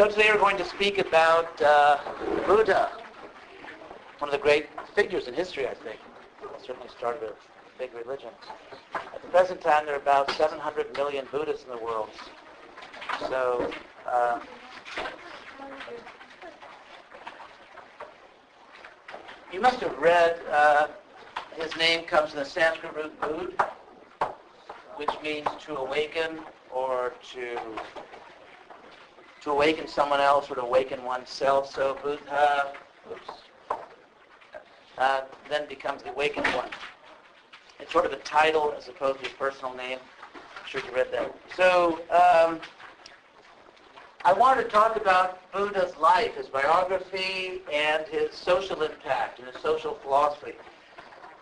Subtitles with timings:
[0.00, 1.98] So today we're going to speak about uh,
[2.46, 2.90] Buddha,
[4.18, 6.00] one of the great figures in history, I think.
[6.64, 7.32] Certainly started a
[7.78, 8.30] big religion.
[8.94, 12.08] At the present time, there are about 700 million Buddhists in the world.
[13.28, 13.70] So,
[14.10, 14.40] uh,
[19.52, 20.86] you must have read, uh,
[21.58, 24.32] his name comes from the Sanskrit root Bud,
[24.96, 26.38] which means to awaken
[26.72, 27.58] or to
[29.42, 31.72] to awaken someone else or to awaken oneself.
[31.72, 32.72] So Buddha
[34.98, 36.68] uh, then becomes the awakened one.
[37.78, 39.98] It's sort of a title as opposed to a personal name.
[40.34, 41.34] I'm sure you read that.
[41.56, 42.60] So um,
[44.24, 49.60] I wanted to talk about Buddha's life, his biography, and his social impact and his
[49.62, 50.52] social philosophy,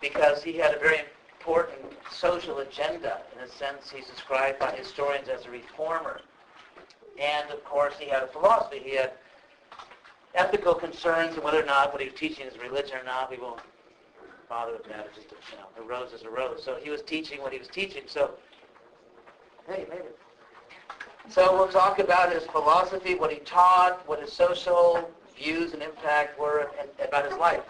[0.01, 1.01] because he had a very
[1.37, 3.19] important social agenda.
[3.35, 6.21] In a sense, he's described by historians as a reformer.
[7.19, 8.81] And of course, he had a philosophy.
[8.83, 9.11] He had
[10.35, 13.29] ethical concerns and whether or not what he was teaching is religion or not.
[13.29, 13.59] We won't
[14.47, 15.07] bother with that.
[15.07, 16.63] It's just, you know, a rose is a rose.
[16.63, 18.03] So he was teaching what he was teaching.
[18.07, 18.31] So,
[19.67, 20.03] hey, maybe.
[21.29, 26.39] So we'll talk about his philosophy, what he taught, what his social views and impact
[26.39, 27.61] were, and about his life.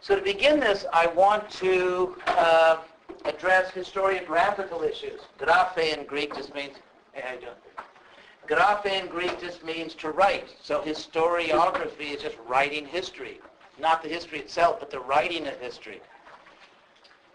[0.00, 2.78] So to begin this, I want to uh,
[3.24, 5.20] address historiographical issues.
[5.38, 6.76] Graphe in Greek just means,
[7.12, 7.52] hey, how you doing?
[8.48, 10.48] Graphe in Greek just means to write.
[10.62, 13.40] So historiography is just writing history.
[13.78, 16.00] Not the history itself, but the writing of history.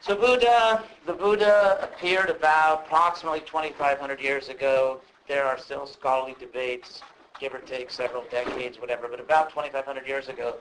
[0.02, 5.02] So Buddha, the Buddha appeared about approximately 2,500 years ago.
[5.28, 7.02] There are still scholarly debates,
[7.39, 10.56] give or take several decades, whatever, but about 2,500 years ago.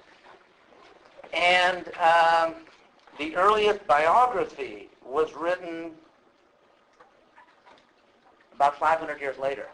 [1.33, 2.55] And um,
[3.19, 5.93] the earliest biography was written
[8.55, 9.67] about 500 years later.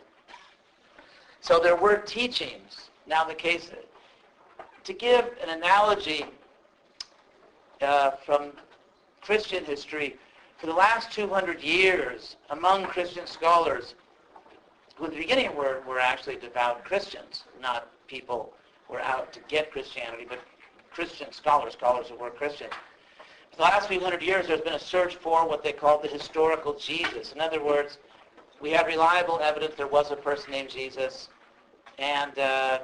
[1.49, 2.91] So there were teachings.
[3.07, 3.71] Now the case,
[4.85, 6.27] to give an analogy
[7.81, 8.53] uh, from
[9.23, 10.19] Christian history,
[10.59, 13.95] for the last 200 years, among Christian scholars,
[14.97, 18.53] who in the beginning were, were actually devout Christians, not people
[18.87, 20.41] who were out to get Christianity, but
[20.91, 22.75] Christian scholars, scholars who were Christians.
[23.53, 26.09] For the last few hundred years, there's been a search for what they call the
[26.09, 27.33] historical Jesus.
[27.33, 27.97] In other words,
[28.61, 31.31] we have reliable evidence there was a person named Jesus,
[31.99, 32.79] and uh,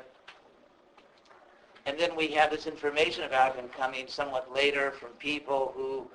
[1.86, 6.06] and then we have this information about him coming somewhat later from people who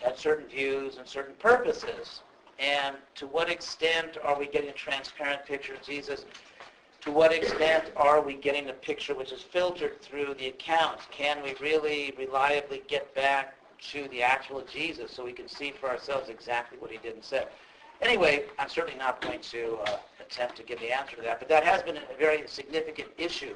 [0.00, 2.22] had certain views and certain purposes.
[2.58, 6.24] And to what extent are we getting a transparent picture of Jesus?
[7.00, 11.04] To what extent are we getting a picture which is filtered through the accounts?
[11.10, 13.54] Can we really reliably get back
[13.90, 17.24] to the actual Jesus so we can see for ourselves exactly what he did and
[17.24, 17.48] said?
[18.02, 21.48] Anyway, I'm certainly not going to uh, attempt to give the answer to that, but
[21.48, 23.54] that has been a very significant issue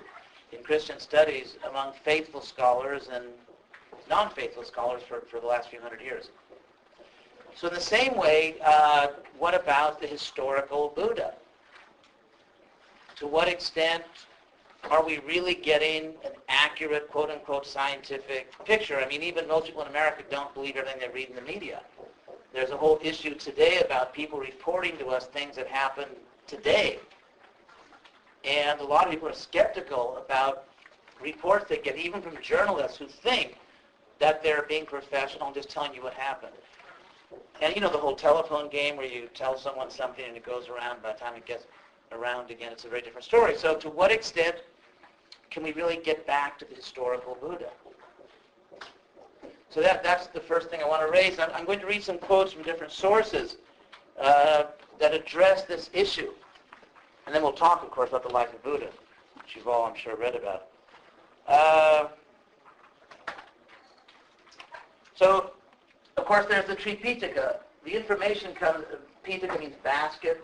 [0.53, 3.27] in Christian studies among faithful scholars and
[4.09, 6.31] non-faithful scholars for, for the last few hundred years.
[7.55, 11.35] So in the same way, uh, what about the historical Buddha?
[13.17, 14.05] To what extent
[14.91, 18.99] are we really getting an accurate, quote-unquote, scientific picture?
[18.99, 21.83] I mean, even most people in America don't believe everything they read in the media.
[22.53, 26.11] There's a whole issue today about people reporting to us things that happened
[26.47, 26.99] today.
[28.45, 30.65] And a lot of people are skeptical about
[31.21, 33.59] reports they get, even from journalists who think
[34.19, 36.53] that they're being professional and just telling you what happened.
[37.61, 40.69] And you know the whole telephone game where you tell someone something and it goes
[40.69, 41.67] around, by the time it gets
[42.13, 43.57] around again, it's a very different story.
[43.57, 44.57] So to what extent
[45.51, 47.71] can we really get back to the historical Buddha?
[49.71, 51.39] So that, that's the first thing I want to raise.
[51.39, 53.59] I'm, I'm going to read some quotes from different sources
[54.21, 54.65] uh,
[54.99, 56.33] that address this issue.
[57.27, 58.89] And then we'll talk, of course, about the life of Buddha,
[59.35, 60.69] which you've all, I'm sure, read about.
[61.47, 62.09] Uh,
[65.15, 65.53] so,
[66.17, 67.59] of course, there's the Tripitaka.
[67.85, 68.85] The information comes,
[69.25, 70.43] Pitaka means basket,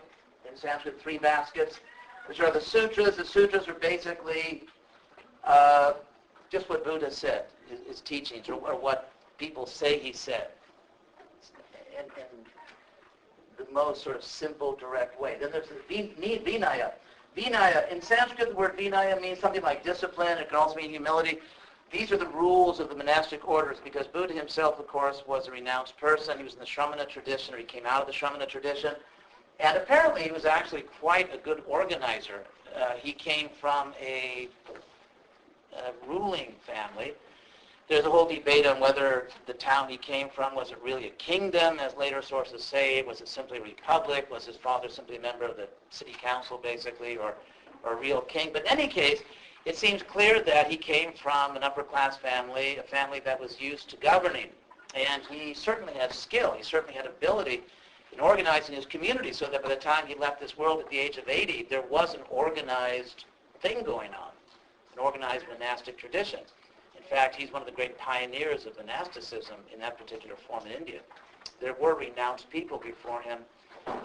[0.49, 1.79] in Sanskrit, three baskets,
[2.27, 3.17] which are the sutras.
[3.17, 4.65] The sutras are basically
[5.43, 5.93] uh,
[6.49, 10.47] just what Buddha said, his, his teachings, or, or, what people say he said.
[11.97, 12.07] And
[13.57, 15.37] the most sort of simple, direct way.
[15.39, 16.91] Then there's the Vinaya.
[17.37, 20.37] Vinaya, in Sanskrit, the word Vinaya means something like discipline.
[20.37, 21.39] It can also mean humility.
[21.91, 25.51] These are the rules of the monastic orders because Buddha himself, of course, was a
[25.51, 26.37] renounced person.
[26.37, 28.95] He was in the Shramana tradition, or he came out of the Shramana tradition.
[29.59, 32.43] And apparently he was actually quite a good organizer.
[32.75, 34.49] Uh, he came from a,
[35.77, 37.13] a ruling family
[37.87, 41.11] there's a whole debate on whether the town he came from, was it really a
[41.11, 43.01] kingdom, as later sources say?
[43.03, 44.27] Was it simply a republic?
[44.31, 47.17] Was his father simply a member of the city council, basically?
[47.17, 47.35] Or
[47.85, 48.49] or a real king.
[48.51, 49.21] But in any case,
[49.65, 53.61] it seems clear that he came from an upper class family, a family that was
[53.61, 54.47] used to governing.
[54.93, 56.53] And he certainly had skill.
[56.57, 57.63] He certainly had ability
[58.11, 60.97] in organizing his community so that by the time he left this world at the
[60.97, 63.25] age of 80, there was an organized
[63.59, 64.31] thing going on,
[64.93, 66.39] an organized monastic tradition.
[67.05, 70.71] In fact, he's one of the great pioneers of monasticism in that particular form in
[70.71, 71.01] India.
[71.61, 73.39] There were renounced people before him,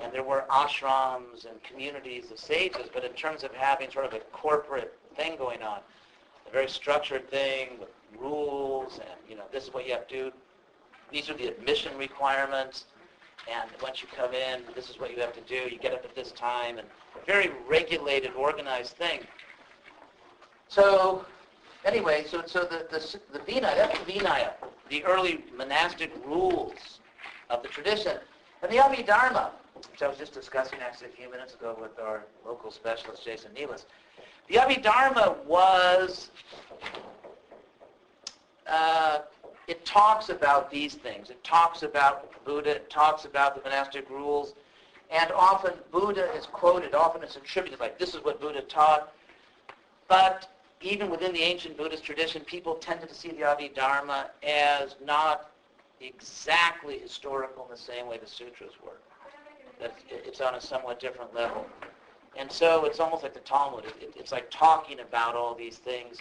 [0.03, 4.13] and there were ashrams and communities of sages, but in terms of having sort of
[4.13, 5.81] a corporate thing going on,
[6.47, 7.89] a very structured thing with
[8.19, 10.33] rules, and, you know, this is what you have to do.
[11.11, 12.85] These are the admission requirements
[13.49, 15.69] and once you come in, this is what you have to do.
[15.71, 16.87] You get up at this time, and
[17.21, 19.21] a very regulated, organized thing.
[20.69, 21.25] So,
[21.85, 24.53] anyway, so so the the, the Vinaya, that's the Vinaya,
[24.89, 27.01] the early monastic rules
[27.49, 28.19] of the tradition,
[28.63, 29.51] and the Abhidharma,
[29.91, 33.53] which I was just discussing actually a few minutes ago with our local specialist Jason
[33.53, 33.87] Nealis.
[34.49, 36.31] The Abhidharma was
[38.67, 39.21] uh,
[39.67, 41.31] it talks about these things.
[41.31, 42.77] It talks about Buddha.
[42.77, 44.55] It talks about the monastic rules.
[45.11, 49.13] And often Buddha is quoted, often it's attributed, like this is what Buddha taught.
[50.09, 50.49] But
[50.81, 55.51] even within the ancient Buddhist tradition, people tended to see the Abhidharma as not
[56.01, 58.99] exactly historical in the same way the sutras were.
[59.81, 61.67] That it's on a somewhat different level.
[62.37, 63.85] And so it's almost like the Talmud.
[64.17, 66.19] it's like talking about all these things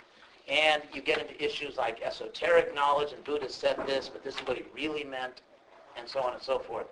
[0.50, 4.42] and you get into issues like esoteric knowledge, and Buddha said this, but this is
[4.42, 5.42] what he really meant,
[5.96, 6.88] and so on and so forth.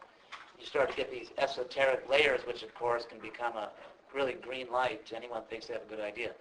[0.60, 3.70] You start to get these esoteric layers, which of course can become a
[4.14, 6.32] really green light to anyone who thinks they have a good idea.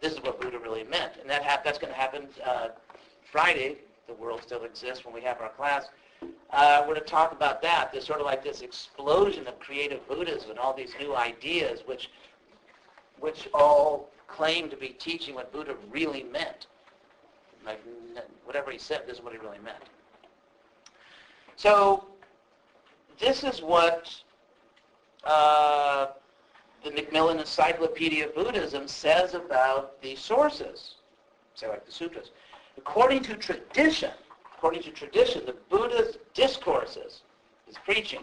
[0.00, 2.68] This is what Buddha really meant, and that ha- that's going to happen uh,
[3.30, 3.78] Friday.
[4.06, 5.88] The world still exists when we have our class.
[6.50, 7.92] Uh, we're going to talk about that.
[7.92, 12.10] There's sort of like this explosion of creative Buddhism and all these new ideas, which
[13.20, 16.66] which all claim to be teaching what Buddha really meant.
[17.64, 17.80] Like
[18.44, 19.84] whatever he said, this is what he really meant.
[21.56, 22.06] So
[23.18, 24.10] this is what
[25.24, 26.06] uh,
[26.84, 30.94] the Macmillan Encyclopedia of Buddhism says about the sources,
[31.54, 32.30] say like the sutras.
[32.78, 34.12] According to tradition,
[34.56, 37.22] according to tradition, the Buddha's discourses,
[37.66, 38.22] his preaching,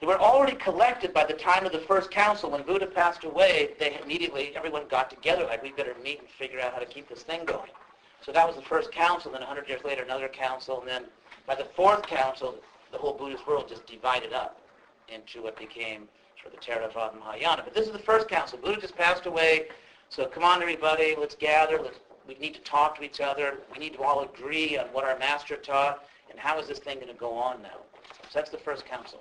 [0.00, 2.50] they were already collected by the time of the first council.
[2.50, 6.60] When Buddha passed away, they immediately, everyone got together, like, we better meet and figure
[6.60, 7.70] out how to keep this thing going.
[8.20, 9.30] So that was the first council.
[9.30, 10.80] Then 100 years later, another council.
[10.80, 11.04] And then
[11.46, 12.56] by the fourth council,
[12.92, 14.60] the whole Buddhist world just divided up
[15.08, 16.08] into what became
[16.46, 17.62] of the Theravada Mahayana.
[17.64, 18.58] But this is the first council.
[18.58, 19.68] Buddha just passed away.
[20.08, 21.80] So come on, everybody, let's gather.
[21.82, 23.58] Let's, we need to talk to each other.
[23.72, 26.96] We need to all agree on what our master taught and how is this thing
[26.96, 27.78] going to go on now.
[28.22, 29.20] So that's the first council.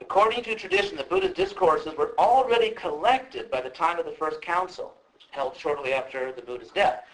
[0.00, 4.42] According to tradition, the Buddha's discourses were already collected by the time of the first
[4.42, 4.94] council,
[5.30, 7.04] held shortly after the Buddha's death.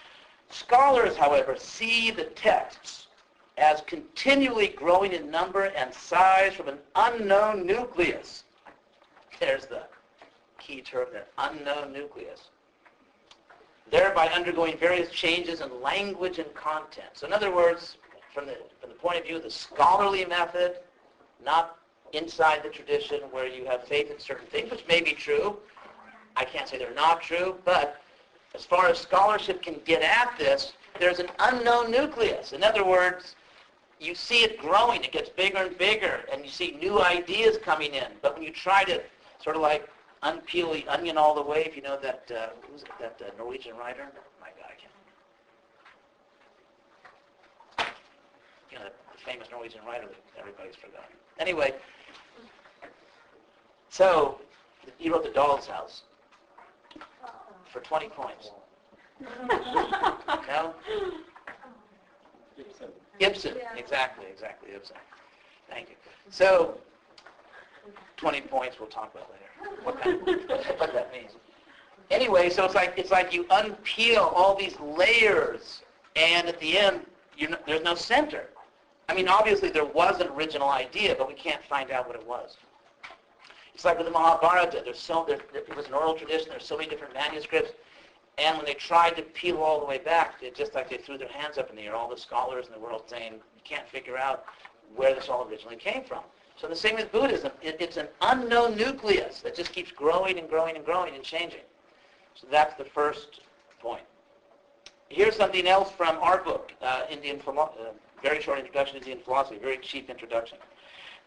[0.48, 3.06] Scholars, however, see the texts
[3.60, 8.44] as continually growing in number and size from an unknown nucleus.
[9.38, 9.82] There's the
[10.58, 12.48] key term there, unknown nucleus.
[13.90, 17.08] Thereby undergoing various changes in language and content.
[17.12, 17.96] So in other words,
[18.32, 20.76] from the, from the point of view of the scholarly method,
[21.44, 21.76] not
[22.12, 25.56] inside the tradition where you have faith in certain things, which may be true.
[26.36, 28.00] I can't say they're not true, but
[28.54, 32.52] as far as scholarship can get at this, there's an unknown nucleus.
[32.52, 33.36] In other words,
[34.00, 37.94] you see it growing, it gets bigger and bigger, and you see new ideas coming
[37.94, 38.06] in.
[38.22, 39.02] But when you try to
[39.42, 39.86] sort of like
[40.22, 43.30] unpeel the onion all the way, if you know that, uh, who's it, that uh,
[43.36, 44.06] Norwegian writer?
[44.40, 44.74] My God, I
[47.76, 47.92] can't.
[48.72, 48.90] You know, the
[49.24, 51.14] famous Norwegian writer that everybody's forgotten.
[51.38, 51.74] Anyway,
[53.90, 54.40] so
[54.96, 56.02] he wrote The Doll's House
[57.70, 58.50] for 20 points.
[60.48, 60.74] no?
[63.20, 63.52] Ibsen.
[63.52, 64.96] Ibsen, exactly, exactly, Ibsen.
[65.68, 65.96] Thank you.
[66.30, 66.78] So,
[68.16, 69.76] 20 points we'll talk about later.
[69.84, 71.32] What, of, what that means.
[72.10, 75.82] Anyway, so it's like it's like you unpeel all these layers,
[76.16, 77.06] and at the end,
[77.48, 78.48] not, there's no center.
[79.08, 82.26] I mean, obviously there was an original idea, but we can't find out what it
[82.26, 82.56] was.
[83.74, 84.82] It's like with the Mahabharata.
[84.84, 86.48] There's so there, it was an oral tradition.
[86.50, 87.72] There's so many different manuscripts,
[88.40, 91.18] and when they tried to peel all the way back, it just like they threw
[91.18, 91.94] their hands up in the air.
[91.94, 94.44] All the scholars in the world saying you can't figure out
[94.96, 96.20] where this all originally came from.
[96.56, 97.52] So the same with Buddhism.
[97.62, 101.60] It, it's an unknown nucleus that just keeps growing and growing and growing and changing.
[102.34, 103.40] So that's the first
[103.80, 104.02] point.
[105.10, 107.92] Here's something else from our book, uh, Indian Philo- uh,
[108.22, 110.56] very short introduction to Indian philosophy, very cheap introduction.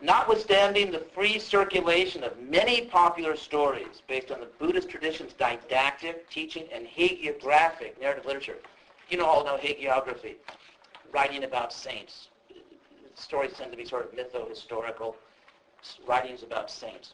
[0.02, 6.68] Notwithstanding the free circulation of many popular stories based on the Buddhist tradition's didactic, teaching,
[6.74, 8.58] and hagiographic narrative literature,
[9.10, 10.36] you know all know hagiography,
[11.14, 12.28] writing about saints.
[13.16, 15.16] Stories tend to be sort of mytho-historical
[16.06, 17.14] writings about saints.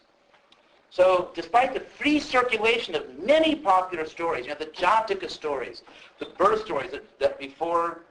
[0.90, 5.84] So despite the free circulation of many popular stories, you know, the Jataka stories,
[6.18, 8.02] the birth stories that, that before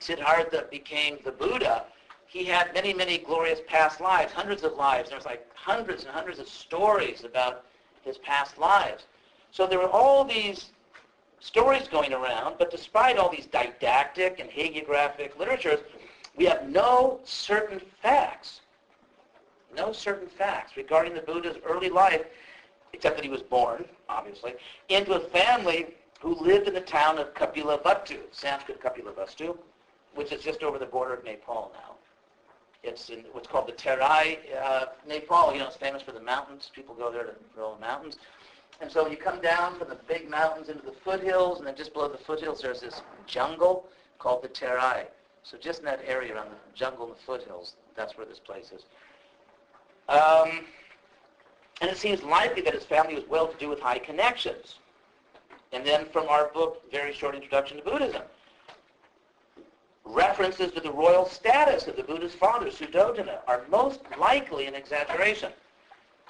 [0.00, 1.84] Siddhartha became the Buddha,
[2.28, 5.08] he had many, many glorious past lives, hundreds of lives.
[5.08, 7.64] There was like hundreds and hundreds of stories about
[8.04, 9.06] his past lives.
[9.50, 10.70] So there were all these
[11.40, 15.80] stories going around, but despite all these didactic and hagiographic literatures,
[16.36, 18.60] we have no certain facts,
[19.74, 22.26] no certain facts regarding the Buddha's early life,
[22.92, 24.54] except that he was born, obviously,
[24.90, 29.56] into a family who lived in the town of Kapilavastu, Sanskrit Kapilavastu,
[30.14, 31.97] which is just over the border of Nepal now.
[32.82, 34.38] It's in what's called the Terai.
[34.62, 36.70] Uh, Nepal, you know, it's famous for the mountains.
[36.74, 38.16] People go there to roll the mountains.
[38.80, 41.92] And so you come down from the big mountains into the foothills, and then just
[41.92, 43.86] below the foothills there's this jungle
[44.18, 45.06] called the Terai.
[45.42, 48.70] So just in that area around the jungle and the foothills, that's where this place
[48.72, 48.84] is.
[50.08, 50.64] Um,
[51.80, 54.76] and it seems likely that his family was well-to-do with high connections.
[55.72, 58.22] And then from our book, Very Short Introduction to Buddhism,
[60.08, 65.52] references to the royal status of the Buddha's father, Suddhodana, are most likely an exaggeration.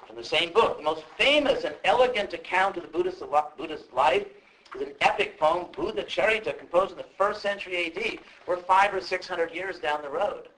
[0.05, 3.23] From the same book, the most famous and elegant account of the Buddhist,
[3.57, 4.25] Buddhist life
[4.75, 8.19] is an epic poem, Buddha Charita, composed in the first century AD.
[8.47, 10.49] We're five or six hundred years down the road.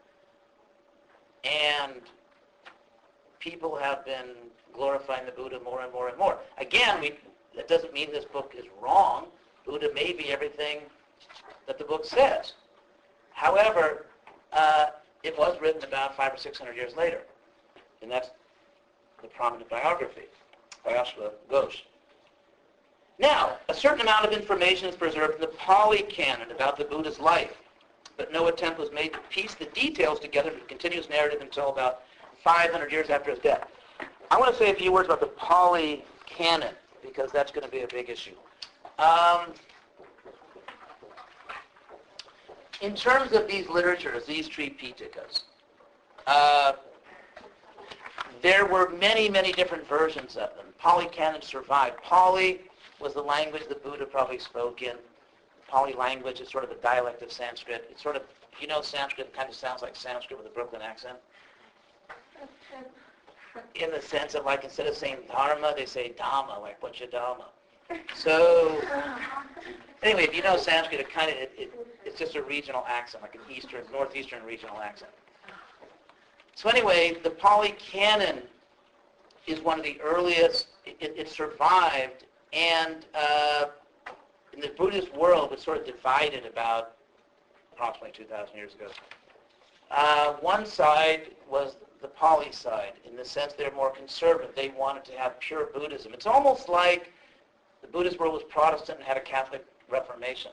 [1.44, 2.02] And
[3.40, 4.36] people have been
[4.74, 6.38] glorifying the Buddha more and more and more.
[6.58, 7.14] Again, we,
[7.56, 9.28] that doesn't mean this book is wrong.
[9.66, 10.80] Buddha may be everything
[11.68, 12.54] that the book says.
[13.34, 14.06] However,
[14.54, 14.88] uh,
[15.24, 17.22] it was written about five or six hundred years later,
[18.02, 18.30] and that's
[19.22, 20.24] the prominent biography
[20.84, 21.82] by Ashwa Ghosh.
[23.20, 27.20] Now, a certain amount of information is preserved in the Pali Canon about the Buddha's
[27.20, 27.56] life,
[28.18, 32.02] but no attempt was made to piece the details together to continuous narrative until about
[32.44, 33.68] 500 years after his death.
[34.32, 36.74] I want to say a few words about the Pali Canon,
[37.04, 38.36] because that's going to be a big issue.
[38.98, 39.54] Um,
[42.82, 45.44] in terms of these literatures, these Tripitakas,
[46.28, 46.74] uh,
[48.42, 50.66] there were many, many different versions of them.
[50.80, 52.02] Pali Canon survived.
[52.02, 52.62] Pali
[53.00, 54.96] was the language the Buddha probably spoke in.
[55.68, 57.88] Pali language is sort of a dialect of Sanskrit.
[57.90, 58.24] It's sort of,
[58.60, 61.18] you know Sanskrit kind of sounds like Sanskrit with a Brooklyn accent.
[63.76, 67.10] In the sense of like instead of saying dharma, they say dhamma, like what's your
[67.10, 67.48] dharma?
[68.16, 68.82] So
[70.04, 73.24] anyway, if you know Sanskrit, it kind of it, it, it's just a regional accent,
[73.24, 75.12] like an eastern, northeastern regional accent.
[76.56, 78.44] So anyway, the Pali Canon
[79.48, 80.68] is one of the earliest.
[80.86, 83.66] It, it survived, and uh,
[84.54, 86.94] in the Buddhist world, was sort of divided about
[87.74, 88.88] approximately 2,000 years ago.
[89.90, 94.56] Uh, one side was the Pali side, in the sense they're more conservative.
[94.56, 96.14] They wanted to have pure Buddhism.
[96.14, 97.12] It's almost like
[97.92, 100.52] Buddhist world was Protestant and had a Catholic Reformation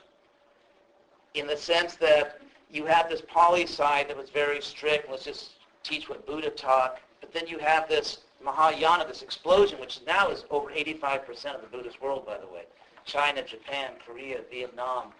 [1.35, 2.41] in the sense that
[2.71, 5.53] you have this Pali side that was very strict, let's just
[5.83, 10.45] teach what Buddha taught, but then you have this Mahayana, this explosion, which now is
[10.51, 12.63] over 85% of the Buddhist world, by the way.
[13.05, 15.13] China, Japan, Korea, Vietnam,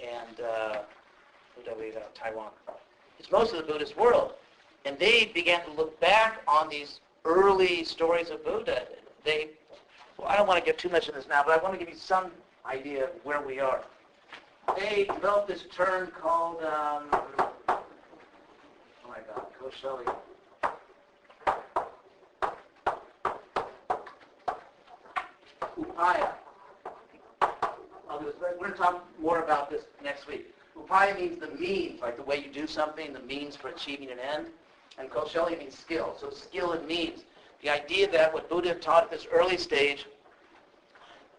[0.00, 0.82] and uh,
[2.14, 2.50] Taiwan.
[3.18, 4.34] It's most of the Buddhist world.
[4.84, 8.82] And they began to look back on these early stories of Buddha.
[9.24, 9.50] They,
[10.18, 11.78] well, I don't want to get too much in this now, but I want to
[11.78, 12.30] give you some
[12.66, 13.82] idea of where we are
[14.76, 17.08] they developed this term called, um,
[17.68, 17.82] oh
[19.08, 19.74] my God, Coach.
[25.78, 26.32] Upaya.
[28.20, 30.54] We're going to talk more about this next week.
[30.76, 34.18] Upaya means the means, like the way you do something, the means for achieving an
[34.18, 34.48] end.
[34.98, 36.16] And Kaushali means skill.
[36.20, 37.22] So skill and means.
[37.62, 40.06] The idea that what Buddha taught at this early stage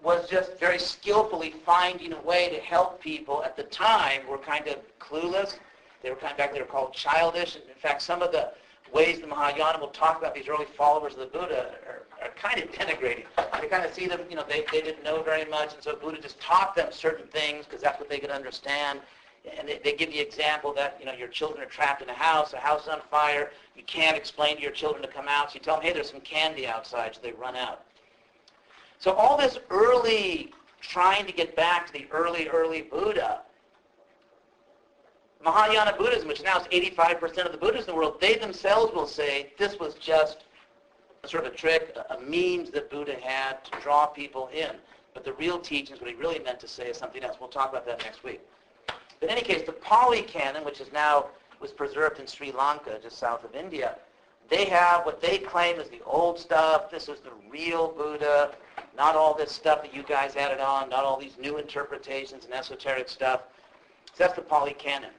[0.03, 4.67] was just very skillfully finding a way to help people at the time were kind
[4.67, 5.57] of clueless.
[6.01, 7.55] They were kind of back they were called childish.
[7.55, 8.51] And in fact, some of the
[8.93, 12.61] ways the Mahayana will talk about these early followers of the Buddha are, are kind
[12.61, 13.25] of denigrating.
[13.61, 15.95] They kind of see them, you know, they, they didn't know very much, and so
[15.95, 19.01] Buddha just taught them certain things because that's what they could understand.
[19.57, 22.13] And they, they give the example that, you know, your children are trapped in a
[22.13, 23.51] house, a house on fire.
[23.75, 26.11] You can't explain to your children to come out, so you tell them, hey, there's
[26.11, 27.83] some candy outside, so they run out.
[28.99, 33.41] So all this early trying to get back to the early, early Buddha
[35.43, 39.07] Mahayana Buddhism, which now is 85% of the Buddhists in the world, they themselves will
[39.07, 40.43] say this was just
[41.23, 44.71] a sort of a trick, a means that Buddha had to draw people in.
[45.13, 47.37] But the real teachings, what he really meant to say is something else.
[47.39, 48.41] We'll talk about that next week.
[49.19, 51.27] But in any case, the Pali Canon, which is now
[51.59, 53.95] was preserved in Sri Lanka, just south of India,
[54.49, 56.89] they have what they claim is the old stuff.
[56.89, 58.51] This is the real Buddha,
[58.97, 62.53] not all this stuff that you guys added on, not all these new interpretations and
[62.53, 63.41] esoteric stuff.
[64.05, 65.11] So that's the Pali Canon.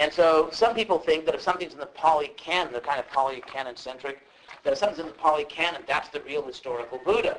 [0.00, 3.08] And so some people think that if something's in the Pali Canon, the kind of
[3.08, 4.20] Pali Canon centric,
[4.64, 7.38] that if something's in the Pali Canon, that's the real historical Buddha.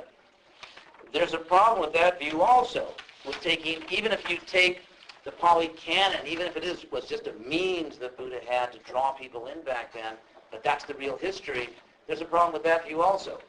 [1.14, 2.90] There's a problem with that view also,
[3.26, 4.82] with taking, even if you take
[5.24, 8.80] the Pali Canon, even if it is was just a means that Buddha had to
[8.80, 10.16] draw people in back then,
[10.52, 11.70] but that's the real history,
[12.08, 13.40] there's a problem with that view also.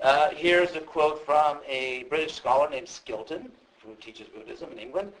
[0.00, 3.50] Uh, here's a quote from a British scholar named Skilton,
[3.84, 5.12] who teaches Buddhism in England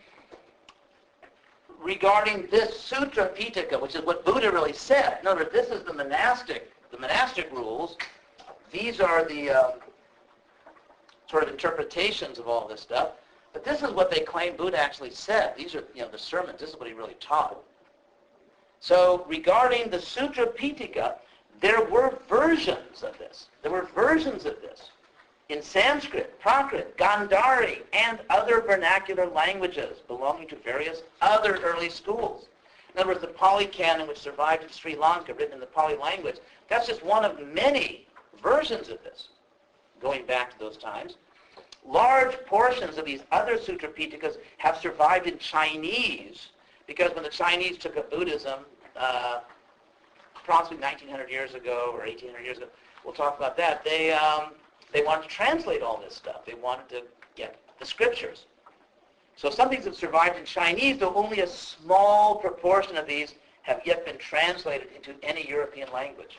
[1.82, 5.18] regarding this Sutra Pitaka, which is what Buddha really said.
[5.20, 7.96] In other words, this is the monastic, the monastic rules.
[8.70, 9.70] These are the uh,
[11.28, 13.10] sort of interpretations of all this stuff.
[13.52, 15.54] But this is what they claim Buddha actually said.
[15.56, 16.60] These are, you know, the sermons.
[16.60, 17.58] This is what he really taught.
[18.80, 21.16] So regarding the Sutra Pitaka,
[21.60, 23.48] there were versions of this.
[23.62, 24.90] There were versions of this
[25.48, 32.48] in Sanskrit, Prakrit, Gandhari, and other vernacular languages belonging to various other early schools.
[32.94, 35.96] In other words, the Pali Canon, which survived in Sri Lanka, written in the Pali
[35.96, 36.36] language,
[36.68, 38.06] that's just one of many
[38.42, 39.28] versions of this,
[40.00, 41.16] going back to those times.
[41.86, 46.48] Large portions of these other Sutra Pitakas have survived in Chinese,
[46.86, 48.60] because when the Chinese took up Buddhism,
[48.96, 49.40] uh,
[50.36, 52.68] approximately 1900 years ago or 1800 years ago,
[53.04, 54.52] we'll talk about that, they, um,
[54.92, 56.44] they wanted to translate all this stuff.
[56.46, 57.02] They wanted to
[57.34, 58.46] get the scriptures.
[59.36, 63.80] So some things have survived in Chinese, though only a small proportion of these have
[63.84, 66.38] yet been translated into any European language.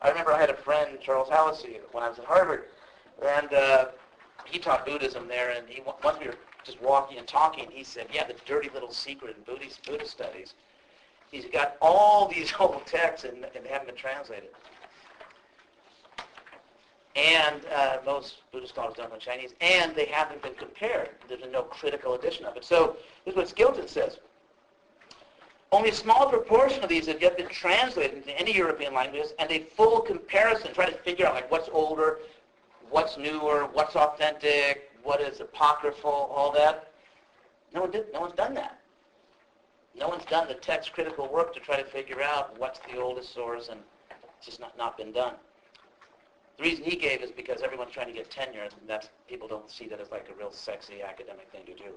[0.00, 2.66] I remember I had a friend, Charles Hallisey, when I was at Harvard,
[3.26, 3.86] and uh,
[4.44, 8.06] he taught Buddhism there, and he, once we were just walking and talking, he said,
[8.12, 10.54] yeah, the dirty little secret in Buddhist, Buddhist studies,
[11.30, 14.50] he's got all these old texts and, and they haven't been translated
[17.18, 21.10] and uh, most Buddhist scholars don't know Chinese, and they haven't been compared.
[21.26, 22.64] There's been no critical edition of it.
[22.64, 24.18] So this is what Skilton says.
[25.72, 29.50] Only a small proportion of these have yet been translated into any European languages, and
[29.50, 32.18] a full comparison, try to figure out like what's older,
[32.90, 36.92] what's newer, what's authentic, what is apocryphal, all that.
[37.74, 38.12] No one did.
[38.12, 38.78] No one's done that.
[39.98, 43.34] No one's done the text critical work to try to figure out what's the oldest
[43.34, 43.80] source, and
[44.36, 45.34] it's just not, not been done.
[46.56, 49.70] The reason he gave is because everyone's trying to get tenure, and that's people don't
[49.70, 51.90] see that as like a real sexy academic thing to do.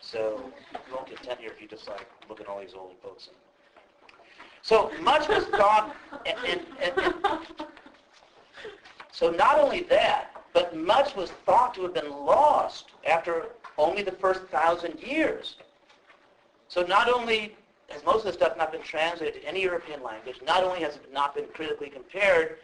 [0.00, 3.28] So you won't get tenure if you just like look at all these old books.
[3.28, 3.36] And...
[4.62, 5.94] So much was thought,
[6.26, 7.14] and, and, and,
[9.12, 13.46] so not only that, but much was thought to have been lost after
[13.78, 15.56] only the first thousand years.
[16.68, 17.56] So not only
[17.88, 20.96] has most of the stuff not been translated to any European language, not only has
[20.96, 22.58] it not been critically compared,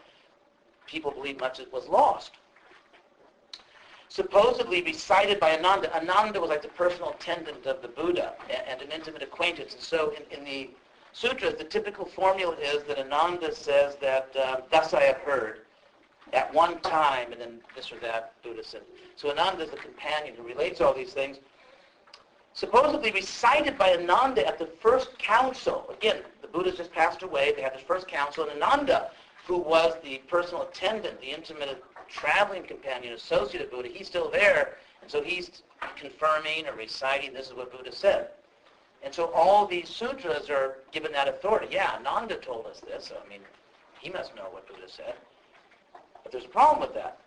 [0.87, 2.33] people believe much of it was lost.
[4.09, 5.95] Supposedly recited by Ananda.
[5.97, 9.75] Ananda was like the personal attendant of the Buddha and an intimate acquaintance.
[9.75, 10.71] And so in, in the
[11.13, 15.66] sutras, the typical formula is that Ananda says that, uh, thus I have heard,
[16.33, 18.83] at one time, and then this or that, Buddha said.
[19.17, 21.39] So Ananda is the companion who relates all these things.
[22.53, 25.87] Supposedly recited by Ananda at the first council.
[25.93, 27.53] Again, the Buddha's just passed away.
[27.55, 29.11] They had this first council, and Ananda
[29.47, 34.77] who was the personal attendant, the intimate traveling companion, associate of Buddha, he's still there.
[35.03, 35.63] And so he's
[35.97, 38.29] confirming or reciting this is what Buddha said.
[39.05, 41.69] And so all these sutras are given that authority.
[41.71, 43.13] Yeah, Ananda told us this.
[43.13, 43.41] I mean,
[44.01, 45.15] he must know what Buddha said.
[46.27, 47.21] But there's a problem with that.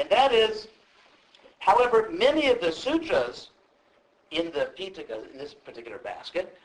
[0.00, 0.66] And that is,
[1.60, 3.50] however, many of the sutras
[4.32, 6.58] in the Pitaka, in this particular basket,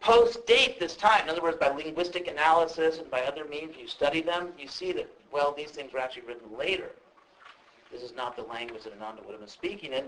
[0.00, 1.22] post-date this time.
[1.22, 4.90] In other words, by linguistic analysis and by other means, you study them, you see
[4.90, 6.90] that, well, these things were actually written later.
[7.92, 10.06] This is not the language that Ananda would have been speaking in.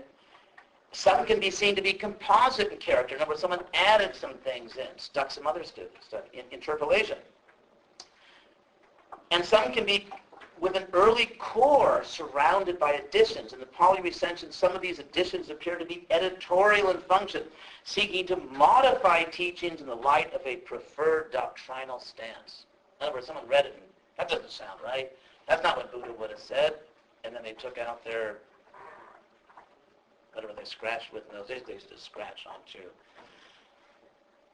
[0.91, 3.15] Some can be seen to be composite in character.
[3.15, 7.19] In other words, someone added some things in, stuck some other stuff in interpolation.
[9.31, 10.07] And some can be
[10.59, 13.53] with an early core surrounded by additions.
[13.53, 17.43] In the Pali recension, some of these additions appear to be editorial in function,
[17.83, 22.65] seeking to modify teachings in the light of a preferred doctrinal stance.
[22.99, 23.83] In other words, someone read it and
[24.17, 25.11] that doesn't sound right.
[25.47, 26.75] That's not what Buddha would have said.
[27.23, 28.37] And then they took out their,
[30.33, 32.87] whatever they scratched with in those days, they used to scratch onto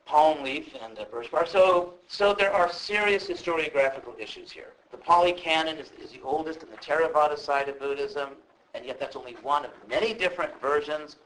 [0.06, 1.48] palm leaf and uh, birch bark.
[1.48, 4.74] So, so there are serious historiographical issues here.
[4.92, 8.30] The Pali Canon is, is the oldest in the Theravada side of Buddhism,
[8.74, 11.18] and yet that's only one of many different versions.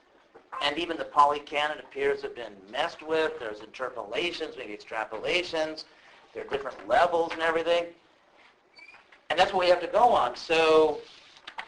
[0.61, 3.39] And even the Pali Canon appears to have been messed with.
[3.39, 5.85] There's interpolations, maybe extrapolations.
[6.33, 7.85] There are different levels and everything.
[9.29, 10.35] And that's what we have to go on.
[10.35, 10.99] So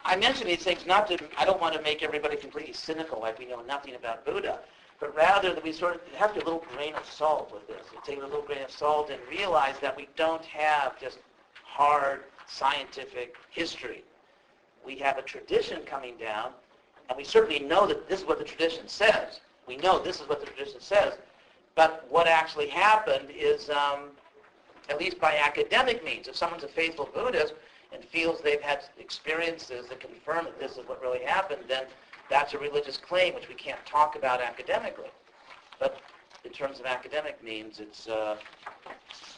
[0.04, 3.38] I mention these things not to, I don't want to make everybody completely cynical like
[3.38, 4.60] we know nothing about Buddha
[5.00, 7.86] but rather that we sort of have to a little grain of salt with this.
[7.92, 11.18] We take a little grain of salt and realize that we don't have just
[11.64, 14.02] hard scientific history.
[14.84, 16.50] We have a tradition coming down,
[17.08, 19.40] and we certainly know that this is what the tradition says.
[19.66, 21.14] We know this is what the tradition says.
[21.74, 24.10] But what actually happened is, um,
[24.88, 27.54] at least by academic means, if someone's a faithful Buddhist
[27.92, 31.84] and feels they've had experiences that confirm that this is what really happened, then
[32.30, 35.10] that's a religious claim which we can't talk about academically.
[35.78, 35.98] But
[36.44, 38.36] in terms of academic means, it's, uh,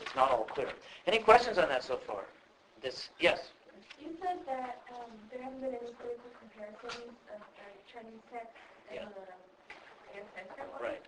[0.01, 0.69] it's not all clear.
[1.07, 2.25] Any questions on that so far?
[2.83, 3.49] This, yes?
[4.01, 8.49] You said that um, there haven't been any critical comparisons of the Chinese text
[8.91, 9.07] and Yeah.
[9.07, 10.83] the I Sanskrit one?
[10.83, 11.03] Right.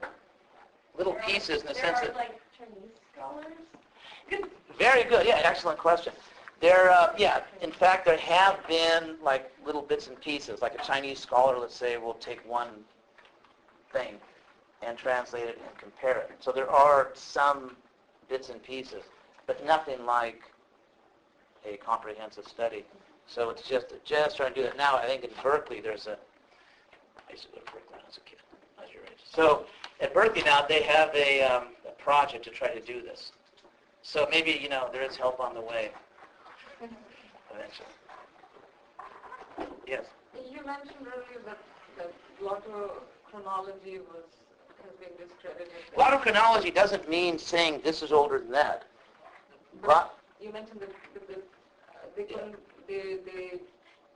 [0.97, 2.15] Little There are- pieces in the sense are, that...
[2.17, 3.57] like Chinese scholars.
[4.79, 5.27] Very good.
[5.27, 6.13] Yeah, excellent question.
[6.63, 10.63] There, uh, yeah, in fact, there have been like little bits and pieces.
[10.63, 12.69] Like a Chinese scholar, let's say, will take one
[13.93, 14.15] thing
[14.81, 16.31] and translate it and compare it.
[16.39, 17.75] So there are some
[18.29, 19.03] bits and pieces,
[19.49, 20.45] but nothing like
[21.69, 22.85] a comprehensive study.
[23.27, 24.97] So it's just just trying to do that now.
[24.97, 26.17] I think in Berkeley there's a.
[27.29, 28.39] I used to go to Berkeley was a kid.
[28.95, 29.19] Your age.
[29.25, 29.65] So
[30.01, 33.33] at Berkeley now they have a, um, a project to try to do this.
[34.03, 35.91] So maybe you know there is help on the way
[37.55, 37.89] eventually.
[39.87, 40.05] Yes.
[40.51, 41.59] You mentioned earlier that,
[41.99, 42.13] that
[42.43, 44.25] lotto chronology was,
[44.83, 45.73] has been discredited.
[45.97, 48.85] Glottochronology doesn't mean saying this is older than that.
[49.83, 51.39] But You mentioned that, that the, uh,
[52.17, 52.57] they couldn't,
[52.89, 53.53] they, they,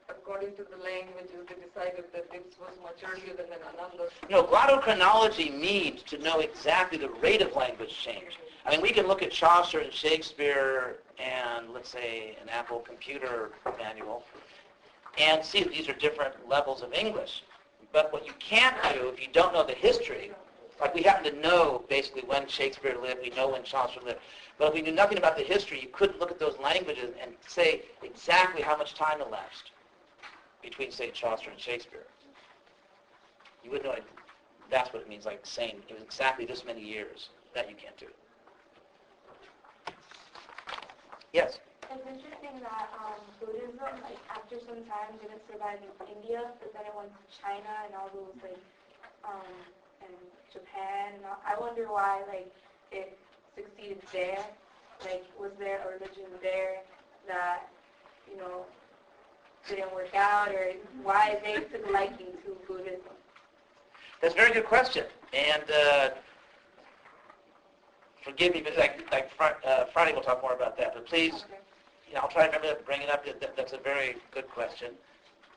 [0.08, 4.10] according to the languages, they decided that this was much earlier than an Ananda.
[4.30, 8.38] No, glottochronology means to know exactly the rate of language change.
[8.64, 13.52] I mean, we can look at Chaucer and Shakespeare and, let's say, an Apple computer
[13.78, 14.24] manual
[15.18, 17.42] and see that these are different levels of English.
[17.92, 20.32] But what you can't do if you don't know the history,
[20.80, 24.18] like we happen to know basically when Shakespeare lived, we know when Chaucer lived,
[24.58, 27.32] but if we knew nothing about the history, you couldn't look at those languages and
[27.46, 29.70] say exactly how much time elapsed
[30.66, 32.06] between, say, Chaucer and Shakespeare.
[33.62, 34.04] You wouldn't know it.
[34.68, 37.30] That's what it means, like saying it was exactly this many years.
[37.54, 38.10] That you can't do.
[41.32, 41.58] Yes?
[41.88, 46.82] It's interesting that um, Buddhism, like after some time, didn't survive in India, but then
[46.82, 48.58] it went to China and all those like,
[49.24, 49.54] um,
[50.02, 50.12] and
[50.52, 51.14] Japan.
[51.14, 51.38] And all.
[51.46, 52.50] I wonder why like
[52.90, 53.16] it
[53.54, 54.44] succeeded there.
[55.04, 56.82] Like, was there a religion there
[57.28, 57.68] that
[58.28, 58.66] you know
[59.68, 63.00] didn't work out, or why they took liking to Buddhism?
[64.20, 65.04] That's a very good question.
[65.32, 66.10] And uh,
[68.22, 70.94] forgive me, but like, like Fri- uh, Friday we'll talk more about that.
[70.94, 71.58] But please, Okay.
[72.08, 73.24] you know, I'll try to remember to bring it up.
[73.24, 74.92] That- that- That's a very good question.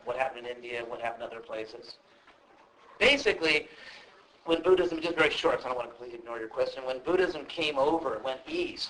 [0.06, 0.84] What happened in India?
[0.86, 1.98] What happened in other places?
[3.00, 3.67] Basically,
[4.45, 6.84] when Buddhism, just very short, so I don't want to completely ignore your question.
[6.86, 8.89] When Buddhism came over, went east,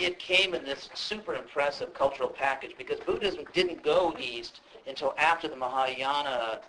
[0.00, 5.48] it came in this super impressive cultural package because Buddhism didn't go east until after
[5.48, 6.60] the Mahayana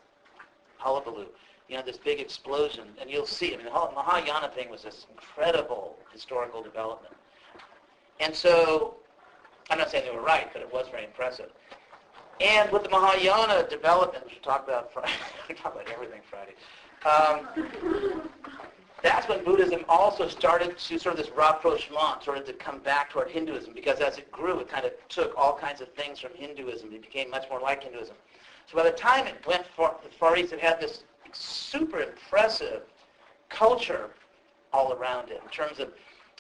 [0.77, 1.27] hullabaloo.
[1.69, 3.53] You know, this big explosion, and you'll see.
[3.53, 7.13] I mean, the Mahayana thing was this incredible historical development.
[8.19, 8.95] And so,
[9.69, 11.49] I'm not saying they were right, but it was very impressive.
[12.41, 15.13] And with the Mahayana development, which we talk about Friday,
[15.49, 16.55] we talk about everything Friday.
[17.05, 18.29] Um,
[19.01, 23.29] that's when Buddhism also started to sort of this rapprochement, of to come back toward
[23.29, 26.93] Hinduism, because as it grew, it kind of took all kinds of things from Hinduism.
[26.93, 28.15] It became much more like Hinduism.
[28.67, 32.83] So by the time it went far, far east, it had this super impressive
[33.49, 34.11] culture
[34.71, 35.91] all around it in terms of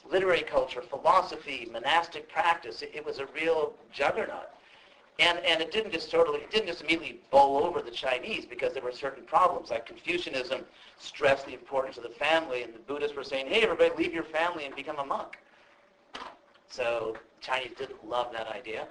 [0.09, 2.81] literary culture, philosophy, monastic practice.
[2.81, 4.49] It, it was a real juggernaut.
[5.19, 8.73] And, and it didn't just totally, it didn't just immediately bowl over the Chinese because
[8.73, 9.69] there were certain problems.
[9.69, 10.61] Like Confucianism
[10.97, 14.23] stressed the importance of the family, and the Buddhists were saying, hey, everybody, leave your
[14.23, 15.37] family and become a monk.
[16.69, 18.87] So Chinese didn't love that idea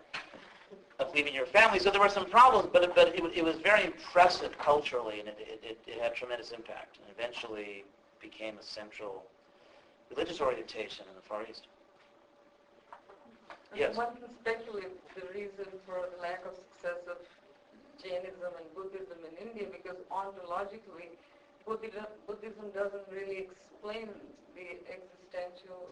[0.98, 1.78] of leaving your family.
[1.78, 5.28] So there were some problems, but, it- but it, it was very impressive culturally, and
[5.28, 7.84] it, it, it had tremendous impact, and eventually
[8.20, 9.24] became a central
[10.10, 11.66] religious orientation in the Far East.
[13.74, 13.96] Yes.
[13.96, 17.18] One can speculate the reason for the lack of success of
[18.02, 21.14] Jainism and Buddhism in India because ontologically,
[21.66, 24.08] Buddhism, Buddhism doesn't really explain
[24.56, 25.86] the existential,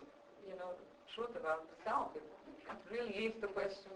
[0.46, 0.74] you know,
[1.14, 2.16] truth about the self.
[2.16, 2.22] It,
[2.66, 3.92] it really leaves the question.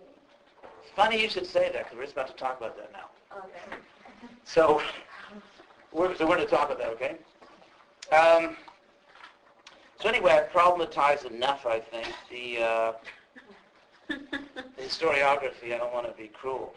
[0.94, 3.10] Funny you should say that because we're just about to talk about that now.
[3.36, 3.82] Okay.
[4.44, 4.80] So
[5.92, 7.16] we're, so we're going to talk about that, okay?
[8.14, 8.56] Um,
[10.00, 12.08] so anyway, I've problematized enough, I think.
[12.30, 12.92] The, uh,
[14.76, 16.74] the historiography, I don't want to be cruel.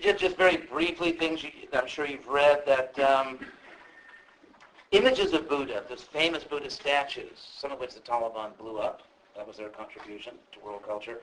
[0.00, 3.38] Just, just very briefly, things you, I'm sure you've read that um,
[4.92, 9.02] images of Buddha, those famous Buddha statues, some of which the Taliban blew up.
[9.36, 11.20] That was their contribution to world culture.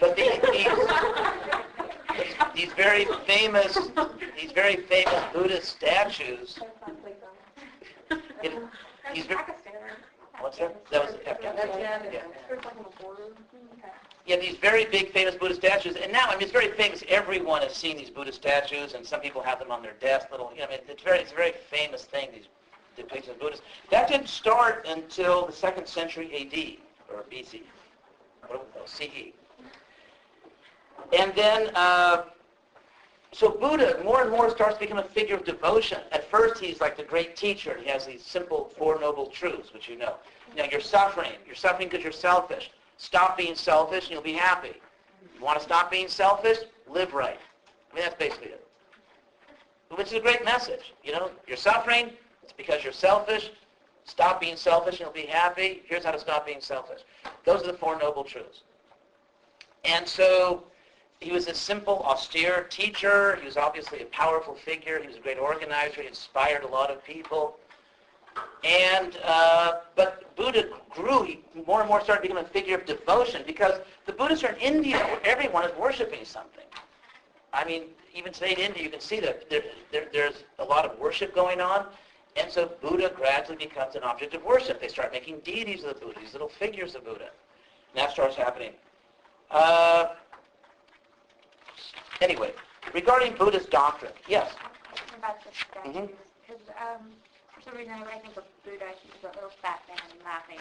[0.00, 0.66] But these, these,
[2.54, 3.76] these very famous,
[4.40, 6.58] these very famous Buddhist statues.
[8.42, 8.52] It,
[9.14, 9.26] these,
[10.40, 10.84] what's that?
[10.90, 12.06] That was Afghanistan.
[12.12, 12.22] Yeah.
[14.26, 17.04] Yeah, these very big famous Buddhist statues, and now I mean it's very famous.
[17.08, 20.28] Everyone has seen these Buddhist statues, and some people have them on their desk.
[20.32, 22.30] Little, you know, I mean, it's very, it's a very famous thing.
[22.34, 22.48] These
[22.98, 23.64] depictions of Buddhists.
[23.90, 26.80] That didn't start until the second century A.D.
[27.12, 27.62] or B.C.
[28.50, 29.32] Was C.E.
[31.16, 32.24] And then, uh,
[33.36, 35.98] so Buddha more and more starts to become a figure of devotion.
[36.10, 37.72] At first, he's like the great teacher.
[37.72, 40.14] and He has these simple Four Noble Truths, which you know.
[40.56, 41.32] You know, you're suffering.
[41.44, 42.70] You're suffering because you're selfish.
[42.96, 44.80] Stop being selfish and you'll be happy.
[45.34, 46.56] You want to stop being selfish?
[46.88, 47.38] Live right.
[47.92, 48.66] I mean, that's basically it.
[49.90, 50.94] Which is a great message.
[51.04, 52.12] You know, you're suffering.
[52.42, 53.50] It's because you're selfish.
[54.04, 55.82] Stop being selfish and you'll be happy.
[55.84, 57.00] Here's how to stop being selfish.
[57.44, 58.62] Those are the Four Noble Truths.
[59.84, 60.64] And so
[61.20, 63.36] he was a simple, austere teacher.
[63.36, 65.00] He was obviously a powerful figure.
[65.00, 66.02] He was a great organizer.
[66.02, 67.56] He inspired a lot of people.
[68.64, 71.22] And uh, but Buddha grew.
[71.22, 74.76] He more and more started becoming a figure of devotion because the Buddhists are in
[74.76, 76.64] India where everyone is worshiping something.
[77.54, 80.84] I mean, even today in India, you can see that there, there, there's a lot
[80.84, 81.86] of worship going on.
[82.36, 84.80] And so Buddha gradually becomes an object of worship.
[84.80, 87.30] They start making deities of the Buddha, these little figures of Buddha.
[87.94, 88.72] And that starts happening.
[89.50, 90.08] Uh,
[92.20, 92.52] anyway,
[92.94, 94.52] regarding Buddhist doctrine, yes.
[95.18, 96.10] About the statues,
[96.46, 97.08] because um,
[97.54, 99.98] for some reason when I think of Buddha, I think of a little fat man
[100.24, 100.60] laughing.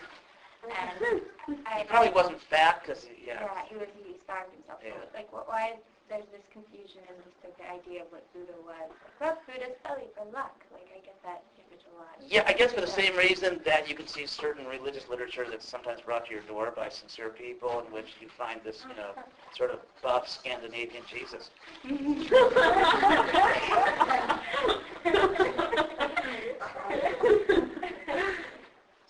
[0.70, 1.22] And
[1.66, 3.42] I, He probably wasn't fat because, yeah.
[3.42, 3.88] Yeah, he was.
[4.04, 4.80] He starved himself.
[4.82, 4.94] So, Yeah.
[5.14, 5.76] like, what, why
[6.10, 8.90] there's this confusion in just like, the idea of what Buddha was?
[9.20, 10.56] Rub Buddha's belly for luck.
[10.72, 12.10] Like, I get that image a lot.
[12.28, 15.68] Yeah, I guess for the same reason that you can see certain religious literature that's
[15.68, 19.12] sometimes brought to your door by sincere people in which you find this, you know,
[19.56, 21.52] sort of buff Scandinavian Jesus.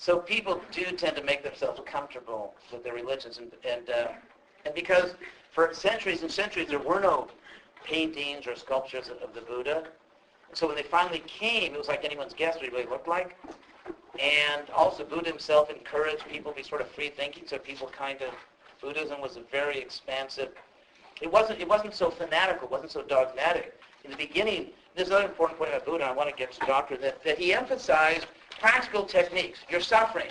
[0.05, 4.09] So people do tend to make themselves comfortable with their religions, and and, uh,
[4.63, 5.15] and because
[5.51, 7.27] for centuries and centuries there were no
[7.83, 9.87] paintings or sculptures of, the Buddha,
[10.53, 13.35] so when they finally came, it was like anyone's guess what he really looked like.
[14.19, 18.21] And also Buddha himself encouraged people to be sort of free thinking, so people kind
[18.21, 18.31] of
[18.81, 20.49] Buddhism was a very expansive.
[21.19, 23.73] It wasn't it wasn't so fanatical, it wasn't so dogmatic.
[24.03, 26.03] In the beginning, there's another important point about Buddha.
[26.03, 28.27] I want to get to doctor that, that he emphasized
[28.59, 29.59] practical techniques.
[29.69, 30.27] You're suffering.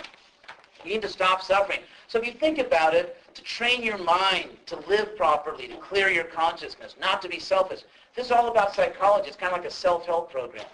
[0.83, 1.79] You need to stop suffering.
[2.07, 6.09] So if you think about it, to train your mind to live properly, to clear
[6.09, 7.81] your consciousness, not to be selfish.
[8.15, 9.27] This is all about psychology.
[9.27, 10.65] It's kind of like a self-help program.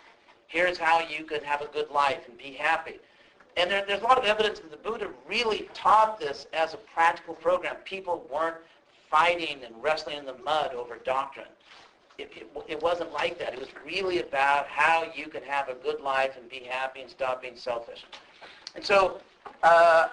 [0.47, 2.99] Here's how you can have a good life and be happy.
[3.57, 6.77] And there, there's a lot of evidence that the Buddha really taught this as a
[6.77, 7.77] practical program.
[7.83, 8.57] People weren't
[9.09, 11.47] fighting and wrestling in the mud over doctrine.
[12.21, 13.53] It, it, it wasn't like that.
[13.53, 17.09] It was really about how you can have a good life and be happy and
[17.09, 18.05] stop being selfish.
[18.75, 19.19] And so,
[19.63, 20.09] uh,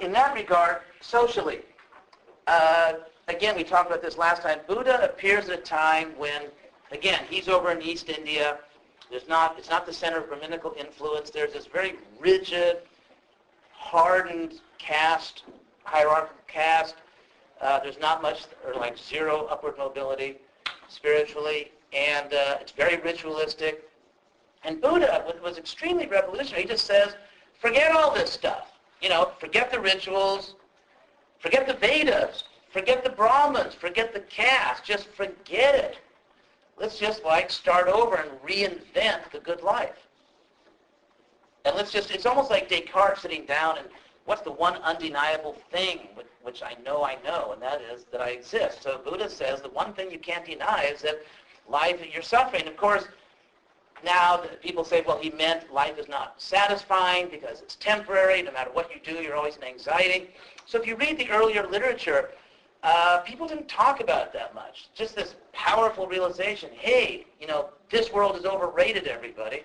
[0.00, 1.60] in that regard, socially,
[2.46, 2.92] uh,
[3.26, 4.60] again, we talked about this last time.
[4.68, 6.42] Buddha appears at a time when,
[6.92, 8.58] again, he's over in East India.
[9.10, 11.30] There's not, it's not the center of Brahminical influence.
[11.30, 12.78] There's this very rigid,
[13.72, 15.42] hardened caste,
[15.82, 16.96] hierarchical caste.
[17.60, 20.36] Uh, there's not much, or like zero upward mobility
[20.88, 23.84] spiritually, and uh, it's very ritualistic.
[24.64, 26.62] And Buddha was, extremely revolutionary.
[26.62, 27.14] He just says,
[27.60, 28.72] forget all this stuff.
[29.00, 30.56] You know, forget the rituals,
[31.38, 35.98] forget the Vedas, forget the Brahmins, forget the caste, just forget it.
[36.78, 40.08] Let's just like start over and reinvent the good life.
[41.64, 43.88] And let's just, it's almost like Descartes sitting down and
[44.28, 46.00] what's the one undeniable thing
[46.42, 48.82] which, I know I know, and that is that I exist.
[48.82, 51.22] So Buddha says the one thing you can't deny is that
[51.68, 52.66] life, you're suffering.
[52.68, 53.08] Of course,
[54.04, 58.42] now people say, well, he meant life is not satisfying because it's temporary.
[58.42, 60.30] No matter what you do, you're always in anxiety.
[60.66, 62.30] So if you read the earlier literature,
[62.82, 64.88] uh, people didn't talk about it that much.
[64.94, 69.64] Just this powerful realization, hey, you know, this world is overrated, everybody.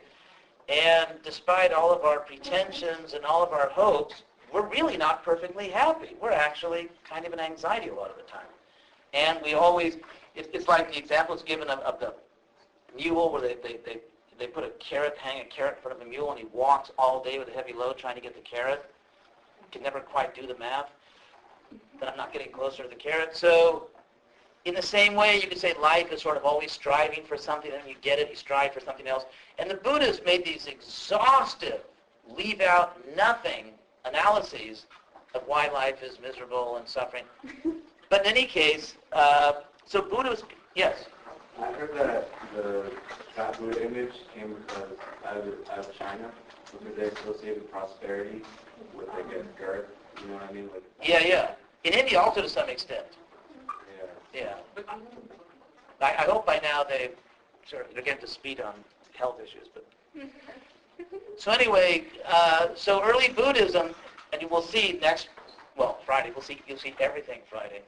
[0.69, 5.69] And despite all of our pretensions and all of our hopes, we're really not perfectly
[5.69, 6.15] happy.
[6.21, 8.45] We're actually kind of in anxiety a lot of the time.
[9.13, 9.97] And we always,
[10.35, 12.13] it's, it's like the example is given of, of the
[12.95, 13.97] mule where they, they, they,
[14.37, 16.91] they put a carrot, hang a carrot in front of a mule, and he walks
[16.97, 18.85] all day with a heavy load trying to get the carrot.
[19.71, 20.91] Can never quite do the math.
[21.99, 23.35] Then I'm not getting closer to the carrot.
[23.35, 23.87] So
[24.65, 27.71] in the same way, you could say life is sort of always striving for something,
[27.71, 29.25] and you get it, you strive for something else.
[29.57, 31.81] And the Buddhists made these exhaustive,
[32.37, 33.71] leave out nothing
[34.05, 34.85] analyses
[35.33, 37.23] of why life is miserable and suffering.
[38.09, 39.53] But in any case, uh,
[39.85, 41.05] so Buddhists, yes?
[41.59, 42.91] I heard that the
[43.59, 44.89] Buddha image came because
[45.25, 46.29] out of, out of China,
[46.71, 48.41] because they associated prosperity
[48.95, 49.85] with like a girth,
[50.21, 50.69] you know what I mean?
[50.73, 51.51] Like, Yeah, yeah.
[51.83, 53.05] In India also to some extent.
[54.33, 54.41] yeah.
[54.77, 54.83] Yeah.
[56.01, 57.11] I, I hope by now they
[57.65, 58.73] sort of to speed on
[59.17, 59.67] health issues.
[59.73, 59.85] But
[61.37, 63.93] so anyway, uh, so early Buddhism,
[64.31, 65.29] and you will see next,
[65.77, 66.31] well, Friday.
[66.31, 66.61] We'll see.
[66.67, 67.81] You'll see everything Friday,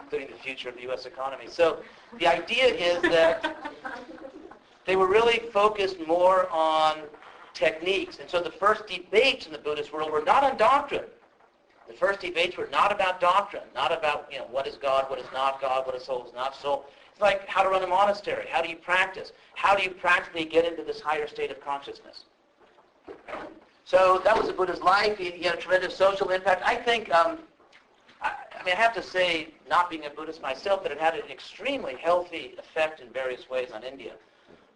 [0.00, 1.06] including the future of the U.S.
[1.06, 1.44] economy.
[1.48, 1.82] So
[2.18, 3.56] the idea is that
[4.86, 6.98] they were really focused more on
[7.54, 11.04] techniques, and so the first debates in the Buddhist world were not on doctrine.
[11.88, 15.18] The first debates were not about doctrine, not about, you know, what is God, what
[15.18, 16.86] is not God, what is soul, what is not soul.
[17.20, 18.46] Like how to run a monastery.
[18.50, 19.32] How do you practice?
[19.54, 22.24] How do you practically get into this higher state of consciousness?
[23.84, 25.18] So that was the Buddha's life.
[25.18, 26.62] He, he had a tremendous social impact.
[26.64, 27.38] I think, um,
[28.22, 31.14] I, I mean, I have to say, not being a Buddhist myself, that it had
[31.14, 34.12] an extremely healthy effect in various ways on India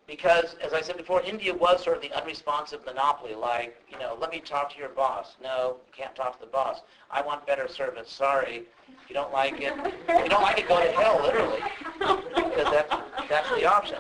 [0.07, 4.17] because, as I said before, India was sort of the unresponsive monopoly, like, you know,
[4.21, 5.37] let me talk to your boss.
[5.43, 6.83] No, you can't talk to the boss.
[7.11, 8.11] I want better service.
[8.11, 8.65] Sorry.
[8.89, 9.73] If you don't like it,
[10.09, 11.63] if you don't like it, go to hell, literally,
[11.99, 12.95] because that's,
[13.31, 13.99] that's the option.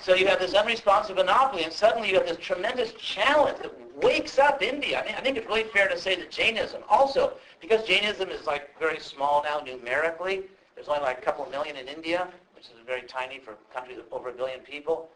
[0.00, 4.38] So you have this unresponsive monopoly, and suddenly you have this tremendous challenge that wakes
[4.38, 5.00] up India.
[5.02, 8.46] I, mean, I think it's really fair to say that Jainism, also, because Jainism is
[8.46, 10.44] like very small now numerically,
[10.76, 13.96] there's only like a couple million in India, which is very tiny for a country
[13.96, 15.08] with over a billion people.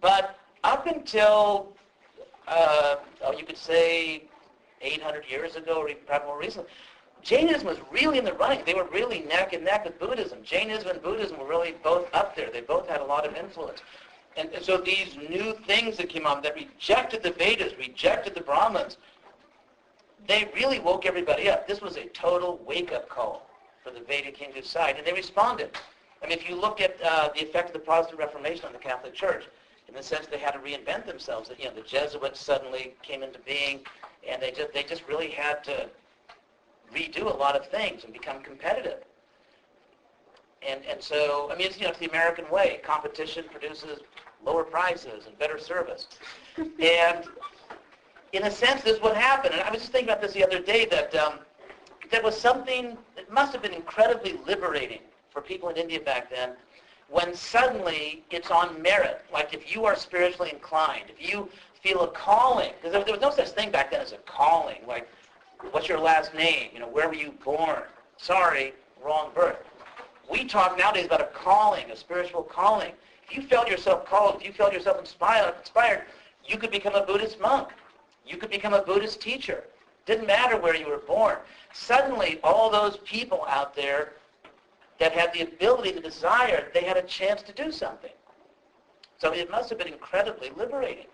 [0.00, 1.72] But up until,
[2.46, 4.22] uh, oh, you could say
[4.80, 6.70] 800 years ago, or even probably more recently,
[7.22, 8.62] Jainism was really in the running.
[8.64, 10.38] They were really neck and neck with Buddhism.
[10.44, 12.50] Jainism and Buddhism were really both up there.
[12.52, 13.80] They both had a lot of influence.
[14.36, 18.42] And, and so these new things that came on that rejected the Vedas, rejected the
[18.42, 18.98] Brahmins,
[20.28, 21.66] they really woke everybody up.
[21.66, 23.48] This was a total wake-up call
[23.82, 25.70] for the Vedic Hindu side, and they responded.
[26.24, 28.78] I mean, if you look at uh, the effect of the Protestant Reformation on the
[28.78, 29.44] Catholic Church,
[29.88, 31.50] in the sense they had to reinvent themselves.
[31.58, 33.80] You know, the Jesuits suddenly came into being,
[34.26, 35.90] and they just they just really had to
[36.94, 39.04] redo a lot of things and become competitive.
[40.66, 42.80] And and so I mean, it's, you know, it's the American way.
[42.82, 44.00] Competition produces
[44.44, 46.08] lower prices and better service.
[46.56, 47.26] and
[48.32, 49.54] in a sense, this is what happened.
[49.54, 51.40] And I was just thinking about this the other day that um,
[52.10, 55.00] there was something that must have been incredibly liberating
[55.34, 56.50] for people in India back then
[57.10, 59.22] when suddenly it's on merit.
[59.32, 61.50] Like if you are spiritually inclined, if you
[61.82, 64.78] feel a calling, because there, was no such thing back then as a calling.
[64.88, 65.06] Like,
[65.70, 66.70] what's your last name?
[66.72, 67.82] You know, where were you born?
[68.16, 68.72] Sorry,
[69.04, 69.58] wrong birth.
[70.30, 72.92] We talk nowadays about a calling, a spiritual calling.
[73.28, 76.02] If you felt yourself called, if you felt yourself inspired,
[76.46, 77.68] you could become a Buddhist monk.
[78.26, 79.64] You could become a Buddhist teacher.
[80.06, 81.36] Didn't matter where you were born.
[81.72, 84.12] Suddenly, all those people out there
[84.98, 88.12] that had the ability, the desire, they had a chance to do something.
[89.18, 91.06] So it must have been incredibly liberating.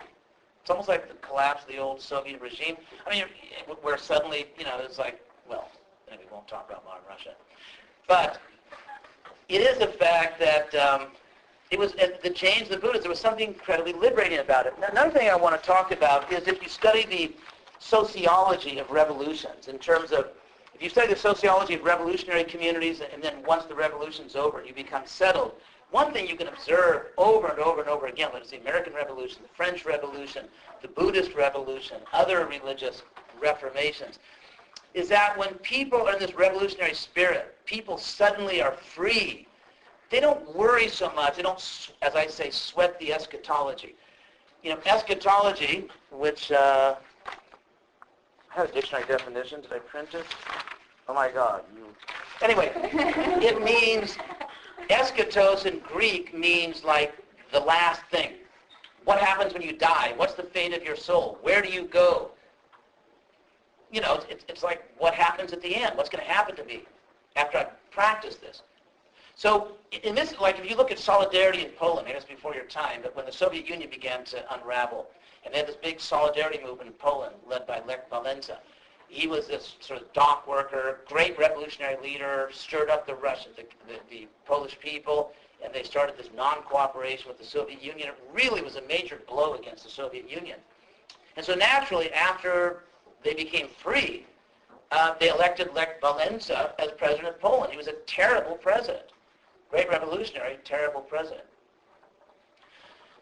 [0.61, 2.77] It's almost like the collapse of the old Soviet regime.
[3.07, 3.25] I mean,
[3.83, 5.69] where suddenly, you know, it's like, well,
[6.11, 7.35] maybe we won't talk about modern Russia.
[8.07, 8.41] But
[9.49, 11.09] it is a fact that um,
[11.71, 13.03] it was the change of the Buddhists.
[13.03, 14.79] There was something incredibly liberating about it.
[14.79, 17.35] Now, another thing I want to talk about is if you study the
[17.79, 20.29] sociology of revolutions in terms of
[20.75, 24.73] if you study the sociology of revolutionary communities and then once the revolution's over, you
[24.73, 25.55] become settled,
[25.91, 28.95] one thing you can observe over and over and over again, whether it's the American
[28.95, 30.47] Revolution, the French Revolution,
[30.83, 33.03] the Buddhist Revolution, other religious
[33.41, 34.21] reformations,
[34.95, 39.47] is that when people are in this revolutionary spirit, people suddenly are free.
[40.11, 41.37] They don't worry so much.
[41.37, 43.95] They don't, as I say, sweat the eschatology.
[44.63, 46.97] You know, eschatology, which uh,
[48.51, 49.61] I have a dictionary definition.
[49.61, 50.25] Did I print it?
[51.09, 51.63] Oh my God.
[51.77, 51.87] You...
[52.43, 52.73] Anyway,
[53.43, 54.17] it means,
[54.89, 57.15] eschatos in Greek means like
[57.53, 58.33] the last thing.
[59.05, 60.13] What happens when you die?
[60.17, 61.39] What's the fate of your soul?
[61.43, 62.33] Where do you go?
[63.93, 65.97] you know, it's, it's like what happens at the end?
[65.97, 66.85] What's going to happen to me
[67.37, 68.63] after I practice this?
[69.35, 69.73] So
[70.03, 73.01] in this, like if you look at solidarity in Poland, maybe it's before your time,
[73.03, 75.07] but when the Soviet Union began to unravel,
[75.45, 78.59] and they had this big solidarity movement in Poland led by Lech Walesa.
[79.09, 83.65] He was this sort of dock worker, great revolutionary leader, stirred up the Russian, the,
[83.89, 85.33] the, the Polish people,
[85.65, 88.09] and they started this non-cooperation with the Soviet Union.
[88.09, 90.59] It really was a major blow against the Soviet Union.
[91.37, 92.85] And so naturally, after
[93.25, 94.27] they became free,
[94.93, 97.73] uh, they elected Lech Walesa as president of Poland.
[97.73, 99.07] He was a terrible president.
[99.71, 101.45] Great revolutionary, terrible president.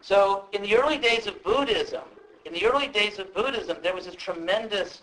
[0.01, 2.03] So in the early days of Buddhism,
[2.45, 5.03] in the early days of Buddhism, there was this tremendous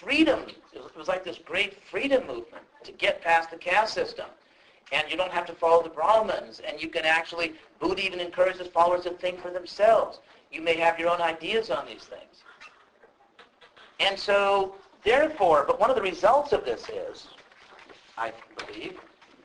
[0.00, 0.44] freedom.
[0.72, 4.26] It was like this great freedom movement to get past the caste system.
[4.90, 6.60] And you don't have to follow the Brahmins.
[6.66, 10.20] And you can actually, Buddha even encourages followers to think for themselves.
[10.50, 12.42] You may have your own ideas on these things.
[14.00, 14.74] And so,
[15.04, 17.28] therefore, but one of the results of this is,
[18.18, 18.98] I believe,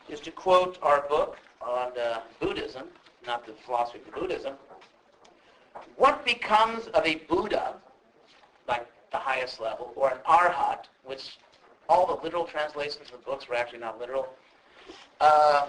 [0.10, 2.88] is to quote our book on uh, Buddhism,
[3.28, 4.53] not the philosophy of Buddhism,
[5.97, 7.75] what becomes of a Buddha,
[8.67, 11.38] like the highest level, or an Arhat, which
[11.89, 14.28] all the literal translations of the books were actually not literal.
[15.21, 15.67] Uh,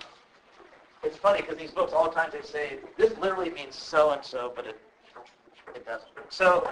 [1.03, 4.67] it's funny because these books, all the time they say, this literally means so-and-so, but
[4.67, 4.81] it,
[5.75, 6.11] it doesn't.
[6.29, 6.69] So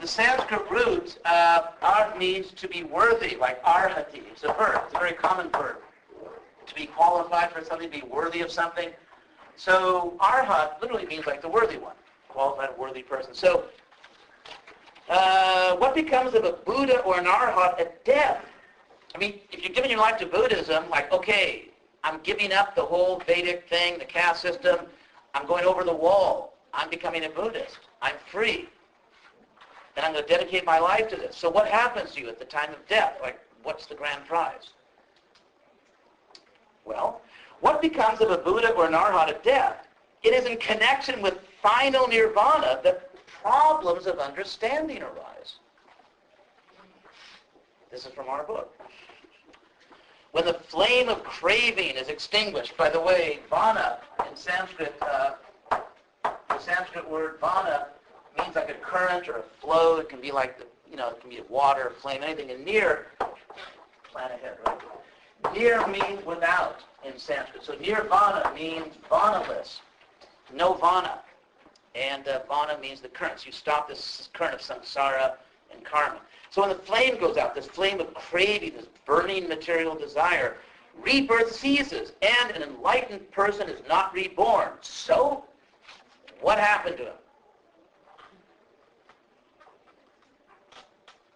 [0.00, 4.22] the Sanskrit root, uh, art means to be worthy, like arhati.
[4.30, 4.82] It's a verb.
[4.86, 5.76] It's a very common verb.
[6.66, 8.90] To be qualified for something, to be worthy of something.
[9.56, 11.94] So arhat literally means like the worthy one,
[12.28, 13.34] qualified, worthy person.
[13.34, 13.64] So
[15.08, 18.44] uh, what becomes of a Buddha or an arhat at death?
[19.14, 21.68] I mean, if you're giving your life to Buddhism, like, okay,
[22.02, 24.86] I'm giving up the whole Vedic thing, the caste system.
[25.34, 26.54] I'm going over the wall.
[26.72, 27.78] I'm becoming a Buddhist.
[28.02, 28.68] I'm free.
[29.96, 31.36] And I'm going to dedicate my life to this.
[31.36, 33.14] So what happens to you at the time of death?
[33.22, 34.70] Like, what's the grand prize?
[36.84, 37.20] Well,
[37.60, 39.86] what becomes of a Buddha or an Arhat at death?
[40.22, 43.10] It is in connection with final nirvana that
[43.42, 45.56] problems of understanding arise.
[47.90, 48.74] This is from our book.
[50.32, 53.98] When the flame of craving is extinguished, by the way, vana
[54.28, 55.34] in Sanskrit, uh,
[55.70, 57.86] the Sanskrit word vana
[58.36, 59.98] means like a current or a flow.
[59.98, 62.50] It can be like the, you know, it can be water, flame, anything.
[62.50, 63.06] And near,
[64.10, 65.54] plan ahead, right?
[65.54, 67.62] Nir means without in Sanskrit.
[67.62, 69.80] So nirvana means vanaless,
[70.52, 71.20] no vana.
[71.94, 73.46] And uh, vana means the currents.
[73.46, 75.34] You stop this current of samsara
[75.72, 76.20] and karma.
[76.50, 80.56] So when the flame goes out, this flame of craving, this burning material desire,
[81.02, 84.70] rebirth ceases, and an enlightened person is not reborn.
[84.80, 85.44] So,
[86.40, 87.14] what happened to him?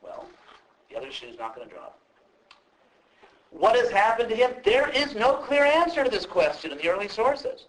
[0.02, 0.26] Well,
[0.90, 1.97] the other shoe is not going to drop.
[3.50, 4.52] What has happened to him?
[4.64, 7.64] There is no clear answer to this question in the early sources.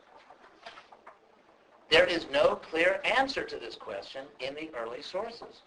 [1.89, 5.61] There is no clear answer to this question in the early sources.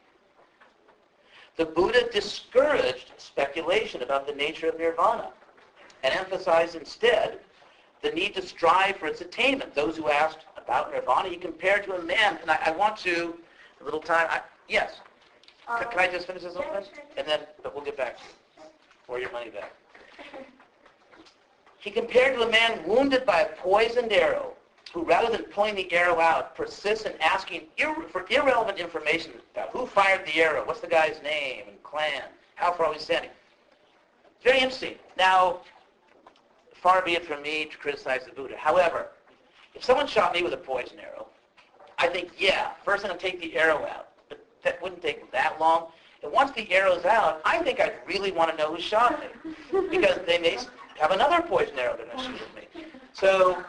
[1.57, 5.31] The Buddha discouraged speculation about the nature of nirvana
[6.03, 7.41] and emphasized instead
[8.03, 9.75] the need to strive for its attainment.
[9.75, 13.37] Those who asked about nirvana, he compared to a man, and I, I want to,
[13.81, 15.01] a little time, I, yes.
[15.79, 16.91] C- can I um, just finish this little bit?
[17.17, 18.65] And then, but we'll get back to you.
[19.09, 19.73] Or your money back.
[21.79, 24.55] He compared to a man wounded by a poisoned arrow
[24.93, 29.71] who, rather than pulling the arrow out, persists in asking ir- for irrelevant information about
[29.71, 32.23] who fired the arrow, what's the guy's name and clan,
[32.55, 33.31] how far are we standing.
[34.45, 34.97] Very interesting.
[35.17, 35.61] Now,
[36.75, 38.57] far be it from me to criticize the Buddha.
[38.57, 39.09] However,
[39.75, 41.27] if someone shot me with a poison arrow,
[41.99, 44.09] I think, yeah, first I'm going to take the arrow out.
[44.29, 45.87] But that wouldn't take that long.
[46.23, 49.53] And once the arrow's out, I think I'd really want to know who shot me.
[49.91, 50.59] Because they may
[51.01, 52.85] have another poison arrow they're going to shoot at me.
[53.13, 53.63] So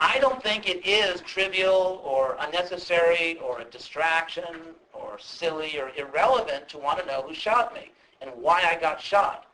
[0.00, 6.68] I don't think it is trivial or unnecessary or a distraction or silly or irrelevant
[6.70, 9.46] to want to know who shot me and why I got shot.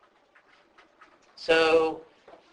[1.35, 2.01] So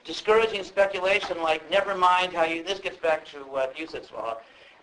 [0.05, 4.37] discouraging speculation like, never mind how you, this gets back to what you said, Swaha,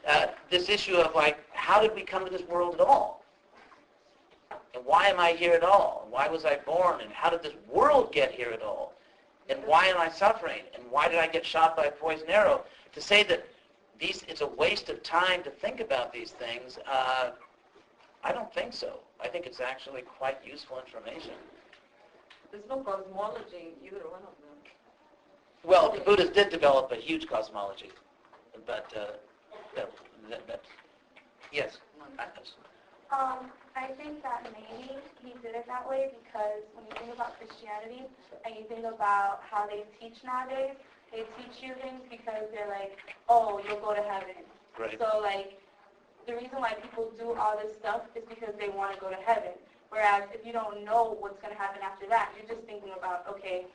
[0.07, 3.22] uh, this issue of like, how did we come to this world at all?
[5.03, 6.07] Why am I here at all?
[6.09, 7.01] Why was I born?
[7.01, 8.93] And how did this world get here at all?
[9.49, 10.61] And why am I suffering?
[10.73, 12.63] And why did I get shot by a poison arrow?
[12.93, 13.45] To say that
[13.99, 17.31] these, it's a waste of time to think about these things, uh,
[18.23, 19.01] I don't think so.
[19.21, 21.33] I think it's actually quite useful information.
[22.49, 24.57] There's no cosmology in either one of them.
[25.65, 27.91] Well, the Buddhists did develop a huge cosmology,
[28.65, 29.07] but uh,
[29.75, 29.91] that,
[30.29, 30.61] that, that,
[31.51, 31.79] yes.
[32.17, 32.23] I-
[33.11, 37.37] Um, I think that maybe he did it that way because when you think about
[37.37, 38.05] Christianity
[38.45, 40.77] and you think about how they teach nowadays,
[41.11, 42.97] they teach you things because they're like,
[43.29, 44.45] oh, you'll go to heaven.
[44.79, 44.97] Right.
[44.97, 45.59] So like,
[46.25, 49.21] the reason why people do all this stuff is because they want to go to
[49.25, 49.53] heaven.
[49.89, 53.29] Whereas if you don't know what's going to happen after that, you're just thinking about,
[53.29, 53.65] okay,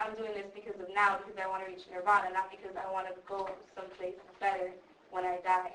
[0.00, 2.90] I'm doing this because of now because I want to reach nirvana, not because I
[2.90, 4.70] want to go someplace better
[5.10, 5.72] when I die.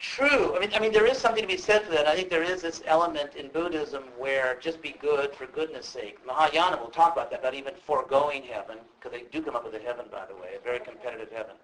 [0.00, 0.56] True.
[0.56, 2.06] I mean, I mean, there is something to be said for that.
[2.06, 6.18] I think there is this element in Buddhism where just be good for goodness sake.
[6.26, 9.74] Mahayana will talk about that, about even foregoing heaven, because they do come up with
[9.74, 11.54] a heaven, by the way, a very competitive heaven.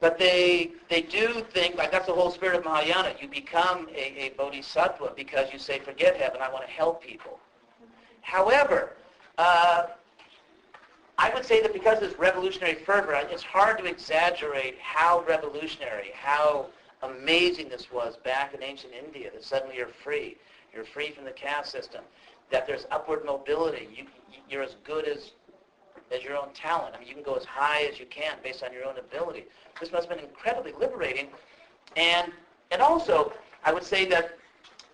[0.00, 3.14] But they they do think, like that's the whole spirit of Mahayana.
[3.20, 7.38] You become a, a bodhisattva because you say, forget heaven, I want to help people.
[8.22, 8.94] However,
[9.38, 9.86] uh,
[11.18, 16.10] I would say that because of this revolutionary fervor, it's hard to exaggerate how revolutionary,
[16.14, 16.66] how
[17.02, 20.36] amazing this was back in ancient India, that suddenly you're free.
[20.74, 22.02] You're free from the caste system.
[22.50, 23.88] That there's upward mobility.
[23.94, 24.06] You,
[24.48, 25.32] you're as good as,
[26.12, 26.94] as your own talent.
[26.94, 29.44] I mean, you can go as high as you can based on your own ability.
[29.80, 31.28] This must have been incredibly liberating.
[31.96, 32.32] And,
[32.70, 33.32] and also,
[33.64, 34.36] I would say that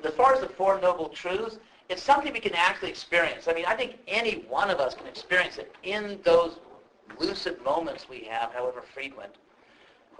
[0.04, 3.48] as far as the Four Noble Truths, it's something we can actually experience.
[3.48, 6.60] I mean, I think any one of us can experience it in those
[7.18, 9.34] lucid moments we have, however frequent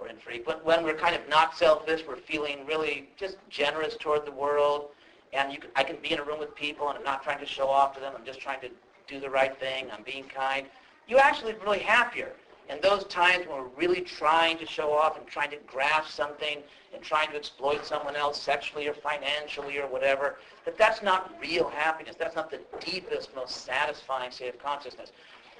[0.01, 4.31] or infrequent, when we're kind of not selfish, we're feeling really just generous toward the
[4.31, 4.89] world,
[5.33, 7.45] and can, I can be in a room with people and I'm not trying to
[7.45, 8.69] show off to them, I'm just trying to
[9.07, 10.65] do the right thing, I'm being kind.
[11.07, 12.33] You actually really happier.
[12.69, 16.59] And those times when we're really trying to show off and trying to grasp something
[16.93, 21.67] and trying to exploit someone else sexually or financially or whatever, that that's not real
[21.69, 22.15] happiness.
[22.17, 25.11] That's not the deepest, most satisfying state of consciousness.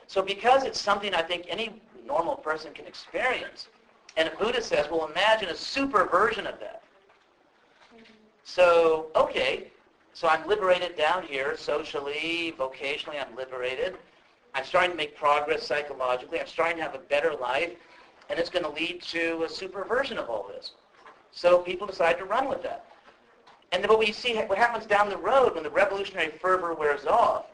[0.07, 3.67] So because it's something I think any normal person can experience,
[4.17, 6.83] and Buddha says, well, imagine a super version of that.
[8.43, 9.71] So, okay,
[10.13, 13.97] so I'm liberated down here socially, vocationally, I'm liberated.
[14.53, 16.39] I'm starting to make progress psychologically.
[16.39, 17.71] I'm starting to have a better life,
[18.29, 20.71] and it's going to lead to a super version of all this.
[21.31, 22.85] So people decide to run with that.
[23.71, 27.05] And then what we see, what happens down the road when the revolutionary fervor wears
[27.05, 27.45] off,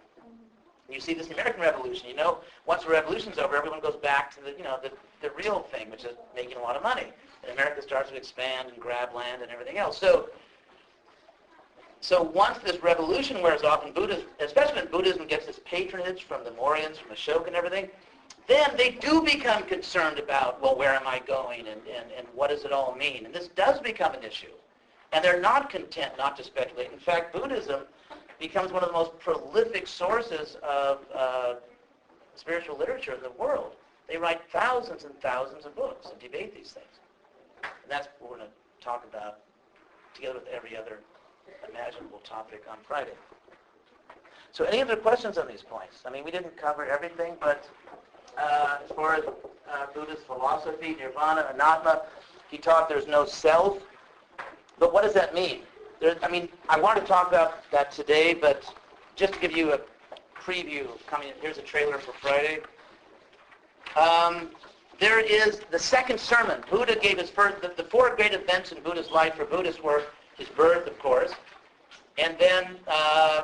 [0.98, 3.96] you see this in the American Revolution, you know, once the revolution's over, everyone goes
[3.98, 4.92] back to the, you know, the,
[5.22, 7.14] the real thing, which is making a lot of money.
[7.44, 10.00] And America starts to expand and grab land and everything else.
[10.00, 10.30] So,
[12.02, 16.44] so once this revolution wears off, and Buddhism, especially when Buddhism gets its patronage from
[16.44, 17.90] the Mauryans, from Ashoka and everything,
[18.48, 22.50] then they do become concerned about, well, where am I going and, and, and what
[22.50, 23.26] does it all mean?
[23.26, 24.54] And this does become an issue.
[25.14, 26.92] And they're not content not to speculate.
[26.92, 27.82] In fact, Buddhism
[28.40, 31.56] becomes one of the most prolific sources of uh,
[32.36, 33.76] spiritual literature in the world.
[34.08, 36.86] They write thousands and thousands of books and debate these things.
[37.64, 39.40] And that's what we're going to talk about
[40.14, 41.00] together with every other
[41.70, 43.12] imaginable topic on Friday.
[44.52, 46.02] So any other questions on these points?
[46.06, 47.68] I mean, we didn't cover everything, but
[48.38, 52.04] uh, as far as uh, Buddhist philosophy, nirvana, anatma,
[52.50, 53.80] he taught there's no self.
[54.80, 55.62] But what does that mean?
[56.00, 58.64] There, I mean, I want to talk about that today, but
[59.16, 59.80] just to give you a
[60.40, 62.60] preview coming, here's a trailer for Friday.
[63.96, 64.52] Um,
[65.00, 66.64] there is the second sermon.
[66.70, 70.04] Buddha gave his first, the, the four great events in Buddha's life for Buddhists were
[70.38, 71.32] his birth, of course,
[72.18, 73.44] and then uh,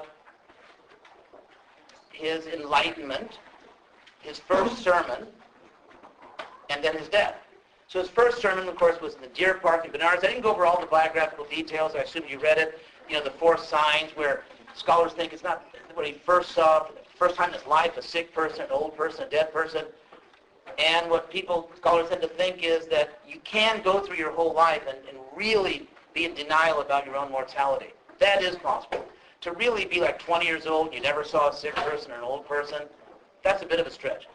[2.12, 3.40] his enlightenment,
[4.22, 5.28] his first sermon,
[6.70, 7.36] and then his death.
[7.94, 10.18] So his first sermon, of course, was in the Deer Park in Benares.
[10.18, 11.94] I didn't go over all the biographical details.
[11.94, 12.80] I assume you read it.
[13.08, 15.64] You know, the four signs where scholars think it's not
[15.94, 19.26] what he first saw, first time in his life, a sick person, an old person,
[19.26, 19.86] a dead person.
[20.80, 24.56] And what people, scholars tend to think is that you can go through your whole
[24.56, 27.94] life and, and really be in denial about your own mortality.
[28.18, 29.06] That is possible.
[29.42, 32.24] To really be like 20 years old, you never saw a sick person or an
[32.24, 32.88] old person,
[33.44, 34.26] that's a bit of a stretch,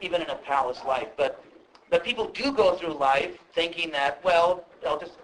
[0.00, 1.08] even in a palace life.
[1.16, 1.42] But
[1.90, 5.14] but people do go through life thinking that, well, I'll just,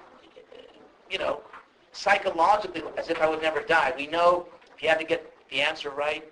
[1.10, 1.40] you know,
[1.92, 3.92] psychologically, as if I would never die.
[3.96, 6.24] We know if you had to get the answer right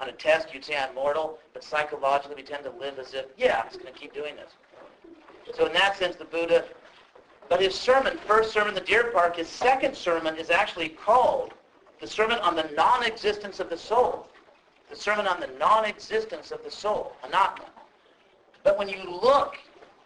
[0.00, 3.26] on a test, you'd say I'm mortal, but psychologically we tend to live as if,
[3.36, 4.52] yeah, I'm just going to keep doing this.
[5.56, 6.64] So in that sense, the Buddha,
[7.48, 11.54] but his sermon, first sermon in the Deer Park, his second sermon is actually called
[12.00, 14.28] the Sermon on the Non-Existence of the Soul.
[14.90, 17.64] The Sermon on the Non-Existence of the Soul, Anatma.
[18.68, 19.56] But when you look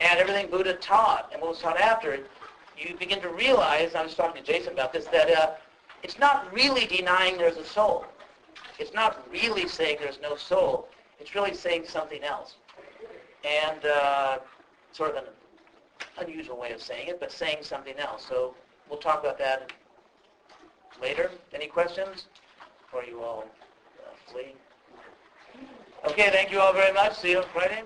[0.00, 2.30] at everything Buddha taught and what was taught after it,
[2.78, 5.50] you begin to realize, I was talking to Jason about this, that uh,
[6.04, 8.04] it's not really denying there's a soul.
[8.78, 10.86] It's not really saying there's no soul.
[11.18, 12.54] It's really saying something else.
[13.44, 14.38] And uh,
[14.92, 15.24] sort of an
[16.24, 18.24] unusual way of saying it, but saying something else.
[18.24, 18.54] So
[18.88, 19.72] we'll talk about that
[21.02, 21.32] later.
[21.52, 22.26] Any questions?
[22.84, 23.44] Before you all
[24.06, 24.40] uh?
[26.10, 27.16] Okay, thank you all very much.
[27.16, 27.82] See you on Friday.